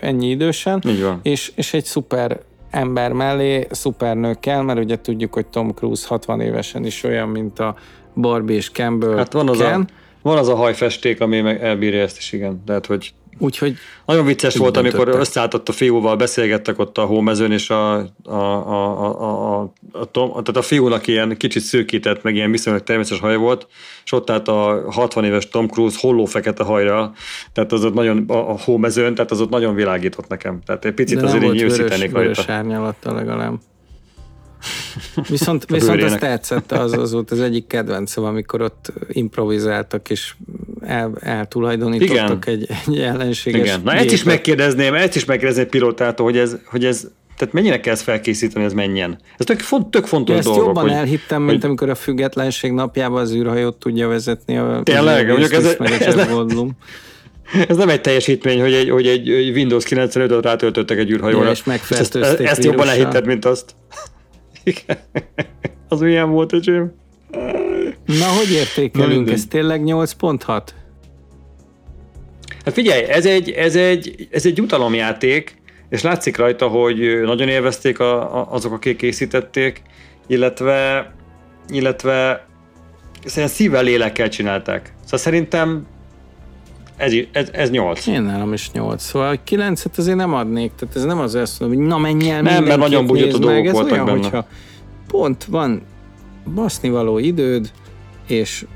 ennyi 0.00 0.28
idősen, 0.28 0.82
és, 1.22 1.52
és 1.54 1.74
egy 1.74 1.84
szuper 1.84 2.40
ember 2.70 3.12
mellé 3.12 3.66
szupernő 3.70 4.36
kell, 4.40 4.62
mert 4.62 4.78
ugye 4.78 5.00
tudjuk, 5.00 5.34
hogy 5.34 5.46
Tom 5.46 5.74
Cruise 5.74 6.06
60 6.08 6.40
évesen 6.40 6.84
is 6.84 7.04
olyan, 7.04 7.28
mint 7.28 7.58
a 7.58 7.76
Barbie 8.14 8.56
és 8.56 8.70
Campbell 8.70 9.16
Hát 9.16 9.32
van 9.32 9.48
az, 9.48 9.58
Ken. 9.58 9.80
a, 9.80 9.84
van 10.22 10.38
az 10.38 10.48
a 10.48 10.54
hajfesték, 10.54 11.20
ami 11.20 11.40
meg 11.40 11.62
elbírja 11.62 12.00
ezt 12.02 12.18
is, 12.18 12.32
igen. 12.32 12.62
Tehát, 12.66 12.86
hogy 12.86 13.12
Úgyhogy 13.38 13.76
Nagyon 14.06 14.24
vicces 14.24 14.56
volt, 14.56 14.76
amikor 14.76 15.08
összeálltott 15.08 15.68
a 15.68 15.72
fiúval, 15.72 16.16
beszélgettek 16.16 16.78
ott 16.78 16.98
a 16.98 17.04
hómezőn, 17.04 17.52
és 17.52 17.70
a, 17.70 17.94
a, 17.96 18.06
a, 18.24 19.04
a, 19.04 19.60
a, 19.60 19.72
a, 19.92 20.04
Tom, 20.04 20.30
tehát 20.30 20.56
a 20.56 20.62
fiúnak 20.62 21.06
ilyen 21.06 21.36
kicsit 21.36 21.62
szűkített, 21.62 22.22
meg 22.22 22.34
ilyen 22.34 22.50
viszonylag 22.50 22.82
természetes 22.82 23.20
haj 23.20 23.36
volt, 23.36 23.66
és 24.04 24.12
ott 24.12 24.30
állt 24.30 24.48
a 24.48 24.84
60 24.90 25.24
éves 25.24 25.48
Tom 25.48 25.68
Cruise 25.68 25.98
holló 26.00 26.24
fekete 26.24 26.64
hajra, 26.64 27.12
tehát 27.52 27.72
az 27.72 27.84
ott 27.84 27.94
nagyon, 27.94 28.24
a, 28.28 28.50
a 28.50 28.58
hómezőn, 28.64 29.14
tehát 29.14 29.30
az 29.30 29.40
ott 29.40 29.50
nagyon 29.50 29.74
világított 29.74 30.28
nekem. 30.28 30.60
Tehát 30.66 30.84
egy 30.84 30.94
picit 30.94 31.20
De 31.20 31.26
azért 31.26 31.42
így 31.42 31.52
nyűszítenék 31.52 32.12
rajta. 32.12 32.18
Vörös 32.18 32.48
árnyalattal 32.48 33.14
legalább. 33.14 33.54
Viszont, 35.28 35.64
viszont 35.70 36.02
azt 36.02 36.18
tetszett, 36.18 36.72
az, 36.72 36.92
az 36.92 37.12
volt 37.12 37.30
az 37.30 37.40
egyik 37.40 37.66
kedvencem, 37.66 38.24
amikor 38.24 38.62
ott 38.62 38.92
improvizáltak, 39.08 40.10
és 40.10 40.34
el, 40.80 41.16
eltulajdonítottak 41.20 42.46
Igen. 42.46 42.58
egy, 42.58 42.68
egy 42.86 42.98
ellenséges 42.98 43.60
Igen. 43.60 43.80
Na 43.84 43.92
ezt 43.92 44.12
is 44.12 44.22
megkérdezném, 44.22 44.94
ezt 44.94 45.16
is 45.16 45.24
megkérdezném 45.24 45.68
pilotától, 45.68 46.26
hogy 46.26 46.36
ez, 46.36 46.56
hogy 46.64 46.84
ez 46.84 47.08
tehát 47.36 47.54
mennyire 47.54 47.80
kell 47.80 47.92
ezt 47.92 48.02
felkészíteni, 48.02 48.64
ez 48.64 48.72
menjen? 48.72 49.18
Ez 49.36 49.46
tök, 49.46 49.60
font, 49.60 49.90
tök 49.90 50.06
fontos 50.06 50.36
ezt 50.36 50.46
dolgok. 50.46 50.64
jobban 50.64 50.82
hogy, 50.82 50.92
elhittem, 50.92 51.42
mint 51.42 51.60
hogy... 51.60 51.64
amikor 51.64 51.88
a 51.88 51.94
függetlenség 51.94 52.72
napjában 52.72 53.20
az 53.20 53.32
űrhajót 53.32 53.76
tudja 53.76 54.08
vezetni. 54.08 54.56
A, 54.56 54.80
Tényleg? 54.82 55.28
Mondjuk 55.28 55.52
ez, 55.52 55.64
ez, 56.00 56.14
nem, 56.14 56.76
ez 57.68 57.76
nem 57.76 57.88
egy 57.88 58.00
teljesítmény, 58.00 58.60
hogy 58.60 58.72
egy, 58.72 58.90
hogy 58.90 59.06
egy 59.06 59.28
Windows 59.28 59.84
95-öt 59.88 60.44
rátöltöttek 60.44 60.98
egy 60.98 61.10
űrhajóra. 61.10 61.44
Ja, 61.44 61.50
és 61.50 61.90
ezt, 61.90 62.14
ezt 62.14 62.64
jobban 62.64 62.88
elhitted, 62.88 63.26
mint 63.26 63.44
azt. 63.44 63.74
Igen. 64.68 64.98
Az 65.88 66.00
milyen 66.00 66.30
volt, 66.30 66.52
öcsém? 66.52 66.92
Na, 68.04 68.26
hogy 68.38 68.50
értékelünk? 68.52 69.26
Na, 69.26 69.32
ez 69.32 69.46
tényleg 69.46 69.82
8.6? 69.84 70.62
Hát 72.64 72.74
figyelj, 72.74 73.02
ez 73.02 73.26
egy, 73.26 73.50
ez 73.50 73.76
egy, 73.76 74.28
ez 74.30 74.46
egy 74.46 74.60
utalomjáték, 74.60 75.56
és 75.88 76.02
látszik 76.02 76.36
rajta, 76.36 76.68
hogy 76.68 77.20
nagyon 77.22 77.48
élvezték 77.48 77.98
a, 77.98 78.38
a, 78.38 78.48
azok, 78.50 78.72
akik 78.72 78.96
készítették, 78.96 79.82
illetve, 80.26 81.10
illetve 81.68 82.46
szerintem 83.24 83.56
szívvel, 83.56 83.82
lélekkel 83.82 84.28
csinálták. 84.28 84.92
Szóval 85.02 85.18
szerintem 85.18 85.86
ez, 86.98 87.12
ez, 87.32 87.48
ez 87.52 87.70
8. 87.70 88.06
Én 88.06 88.22
nálam 88.22 88.52
is 88.52 88.70
8. 88.70 89.02
Szóval 89.02 89.38
9-et 89.48 89.96
azért 89.96 90.16
nem 90.16 90.34
adnék, 90.34 90.72
tehát 90.78 90.96
ez 90.96 91.04
nem 91.04 91.18
az 91.18 91.34
azt 91.34 91.60
mondom, 91.60 91.78
hogy 91.78 91.86
na 91.86 91.98
menj 91.98 92.30
el, 92.30 92.42
Nem, 92.42 92.64
mert 92.64 92.80
nagyon 92.80 93.06
bugyott 93.06 93.40
dolgok 93.40 93.66
ez 93.66 93.72
voltak 93.72 93.92
olyan, 93.92 94.04
benne. 94.04 94.18
Hogyha 94.18 94.46
pont 95.06 95.44
van 95.44 95.82
basznivaló 96.54 97.18
időd, 97.18 97.70
és 98.26 98.66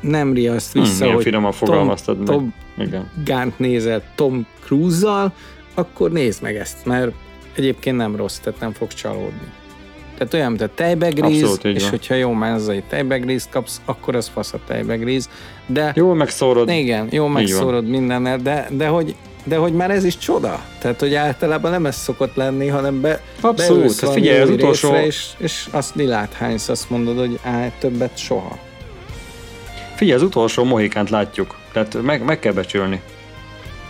nem 0.00 0.32
riaszt 0.32 0.72
hmm, 0.72 0.82
vissza, 0.82 1.04
hmm, 1.04 1.14
hogy 1.14 1.22
finoman 1.22 1.52
fogalmaztad 1.52 2.16
Tom, 2.16 2.24
Tom 2.24 2.54
Igen. 2.86 3.10
Gánt 3.24 3.58
nézel 3.58 4.02
Tom 4.14 4.46
Cruise-zal, 4.64 5.32
akkor 5.74 6.10
nézd 6.10 6.42
meg 6.42 6.56
ezt, 6.56 6.84
mert 6.84 7.12
egyébként 7.54 7.96
nem 7.96 8.16
rossz, 8.16 8.38
tehát 8.38 8.60
nem 8.60 8.72
fog 8.72 8.88
csalódni. 8.88 9.52
Tehát 10.18 10.34
olyan, 10.34 10.48
mint 10.48 10.62
a 10.62 10.70
tejbegríz, 10.74 11.42
Abszolút, 11.42 11.64
és 11.64 11.82
van. 11.82 11.90
hogyha 11.90 12.14
jó 12.14 12.32
menzai 12.32 12.82
tejbegríz 12.88 13.48
kapsz, 13.50 13.80
akkor 13.84 14.16
az 14.16 14.30
fasz 14.34 14.52
a 14.52 14.58
tejbegríz. 14.66 15.28
De, 15.66 15.92
jó 15.94 16.12
megszórod. 16.12 16.68
Igen, 16.68 17.08
jó 17.10 17.26
megszórod 17.26 17.88
mindennel, 17.88 18.38
de, 18.38 18.68
de 18.70 18.86
hogy 18.86 19.14
de 19.44 19.56
hogy 19.56 19.72
már 19.72 19.90
ez 19.90 20.04
is 20.04 20.18
csoda. 20.18 20.64
Tehát, 20.78 21.00
hogy 21.00 21.14
általában 21.14 21.70
nem 21.70 21.86
ez 21.86 21.96
szokott 21.96 22.34
lenni, 22.34 22.66
hanem 22.66 23.00
be, 23.00 23.22
Abszolút, 23.40 24.00
tehát 24.00 24.14
figyelj, 24.14 24.40
az 24.40 24.50
utolsó... 24.50 24.94
és, 24.94 25.26
és 25.38 25.66
azt 25.70 25.94
lilát 25.94 26.32
hánysz, 26.32 26.68
azt 26.68 26.90
mondod, 26.90 27.18
hogy 27.18 27.38
á, 27.42 27.70
többet 27.78 28.18
soha. 28.18 28.58
Figyelj, 29.94 30.18
az 30.18 30.22
utolsó 30.22 30.64
mohikánt 30.64 31.10
látjuk, 31.10 31.56
tehát 31.72 32.02
meg, 32.02 32.24
meg 32.24 32.38
kell 32.38 32.52
becsülni. 32.52 33.00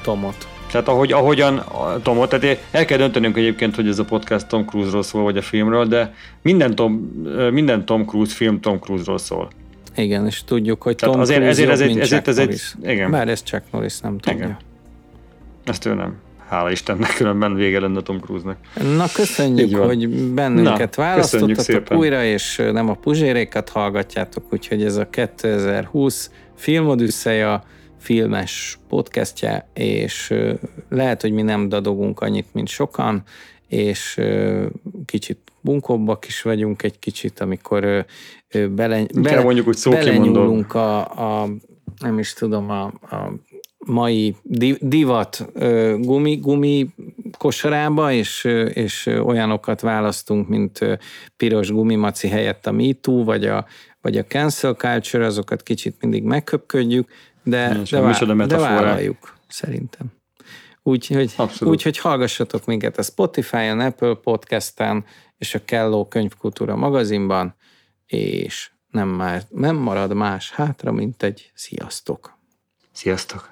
Tomot. 0.03 0.49
Tehát 0.71 0.89
ahogy, 0.89 1.13
ahogyan 1.13 1.63
Tomot, 2.03 2.29
tehát 2.29 2.59
el 2.71 2.85
kell 2.85 2.99
döntenünk 2.99 3.37
egyébként, 3.37 3.75
hogy 3.75 3.89
ez 3.89 3.99
a 3.99 4.05
podcast 4.05 4.47
Tom 4.47 4.65
Cruise-ról 4.65 5.03
szól, 5.03 5.23
vagy 5.23 5.37
a 5.37 5.43
filmről, 5.43 5.87
de 5.87 6.15
minden 6.43 6.75
Tom, 6.75 6.93
minden 7.53 7.85
Tom 7.85 8.05
Cruise 8.05 8.35
film 8.35 8.61
Tom 8.61 8.79
Cruise-ról 8.79 9.19
szól. 9.19 9.49
Igen, 9.97 10.27
és 10.27 10.45
tudjuk, 10.45 10.83
hogy 10.83 10.97
Tehát 10.97 11.15
Tom 11.15 11.23
azért, 11.23 11.41
Cruise 11.41 11.73
ezért, 11.73 11.91
jobb, 11.91 12.01
ezért, 12.01 12.29
ezért, 12.29 12.53
ez 12.53 12.75
egy, 12.83 12.91
igen. 12.93 13.11
Bár 13.11 13.29
ez 13.29 13.43
Chuck 13.43 13.63
Norris 13.71 14.01
nem 14.01 14.19
tudja. 14.19 14.45
Igen. 14.45 14.57
Ezt 15.65 15.87
ő 15.87 15.95
nem. 15.95 16.17
Hála 16.49 16.71
Istennek, 16.71 17.15
különben 17.15 17.55
vége 17.55 17.81
lenne 17.81 18.01
Tom 18.01 18.21
Cruise-nak. 18.21 18.57
Na 18.97 19.07
köszönjük, 19.15 19.77
hogy 19.77 20.09
bennünket 20.09 20.97
Na, 20.97 21.03
választottatok 21.03 21.99
újra, 21.99 22.25
és 22.25 22.63
nem 22.73 22.89
a 22.89 22.95
puzsérékat 22.95 23.69
hallgatjátok, 23.69 24.45
úgyhogy 24.53 24.85
ez 24.85 24.97
a 24.97 25.09
2020 25.11 26.31
filmodüsszeja, 26.55 27.63
filmes 28.09 28.79
podcastje, 28.89 29.69
és 29.75 30.35
lehet, 30.89 31.21
hogy 31.21 31.33
mi 31.33 31.43
nem 31.43 31.69
dadogunk 31.69 32.21
annyit, 32.21 32.47
mint 32.53 32.69
sokan, 32.69 33.23
és 33.67 34.21
kicsit 35.05 35.39
bunkóbbak 35.61 36.27
is 36.27 36.43
vagyunk 36.43 36.83
egy 36.83 36.99
kicsit, 36.99 37.41
amikor 37.41 38.07
bele, 38.71 39.07
bele, 39.15 39.43
mondjuk, 39.43 39.67
hogy 39.67 39.77
belenyúlunk 39.91 40.75
a, 40.75 40.99
a, 41.43 41.49
nem 42.01 42.19
is 42.19 42.33
tudom, 42.33 42.71
a, 42.71 42.83
a 42.85 43.33
mai 43.79 44.37
divat 44.81 45.53
gumi, 46.01 46.37
gumi 46.37 46.89
kosarába, 47.39 48.13
és, 48.13 48.45
és 48.73 49.07
olyanokat 49.07 49.81
választunk, 49.81 50.49
mint 50.49 50.79
piros 51.37 51.71
gumimaci 51.71 52.29
helyett 52.29 52.67
a 52.67 52.73
MeToo, 52.73 53.25
vagy 53.25 53.45
a, 53.45 53.67
vagy 54.01 54.17
a 54.17 54.25
cancel 54.25 54.75
culture, 54.75 55.27
azokat 55.27 55.63
kicsit 55.63 55.97
mindig 56.01 56.23
megköpködjük, 56.23 57.09
de, 57.51 57.83
de, 57.91 58.01
vá- 58.01 58.47
de 58.47 58.57
vállaljuk, 58.59 59.37
szerintem. 59.49 60.07
Úgyhogy 60.83 61.35
úgy, 61.61 61.83
hogy 61.83 61.99
hallgassatok 61.99 62.65
minket 62.65 62.99
a 62.99 63.03
Spotify-on, 63.03 63.81
Apple 63.81 64.15
Podcast-en 64.15 65.05
és 65.39 65.55
a 65.55 65.65
Kelló 65.65 66.09
Könyvkultúra 66.09 66.77
magazinban, 66.77 67.55
és 68.07 68.71
nem, 68.91 69.09
már, 69.09 69.43
nem 69.49 69.77
marad 69.77 70.15
más 70.15 70.51
hátra, 70.51 70.93
mint 70.93 71.23
egy 71.23 71.51
sziasztok. 71.55 72.39
Sziasztok! 72.93 73.47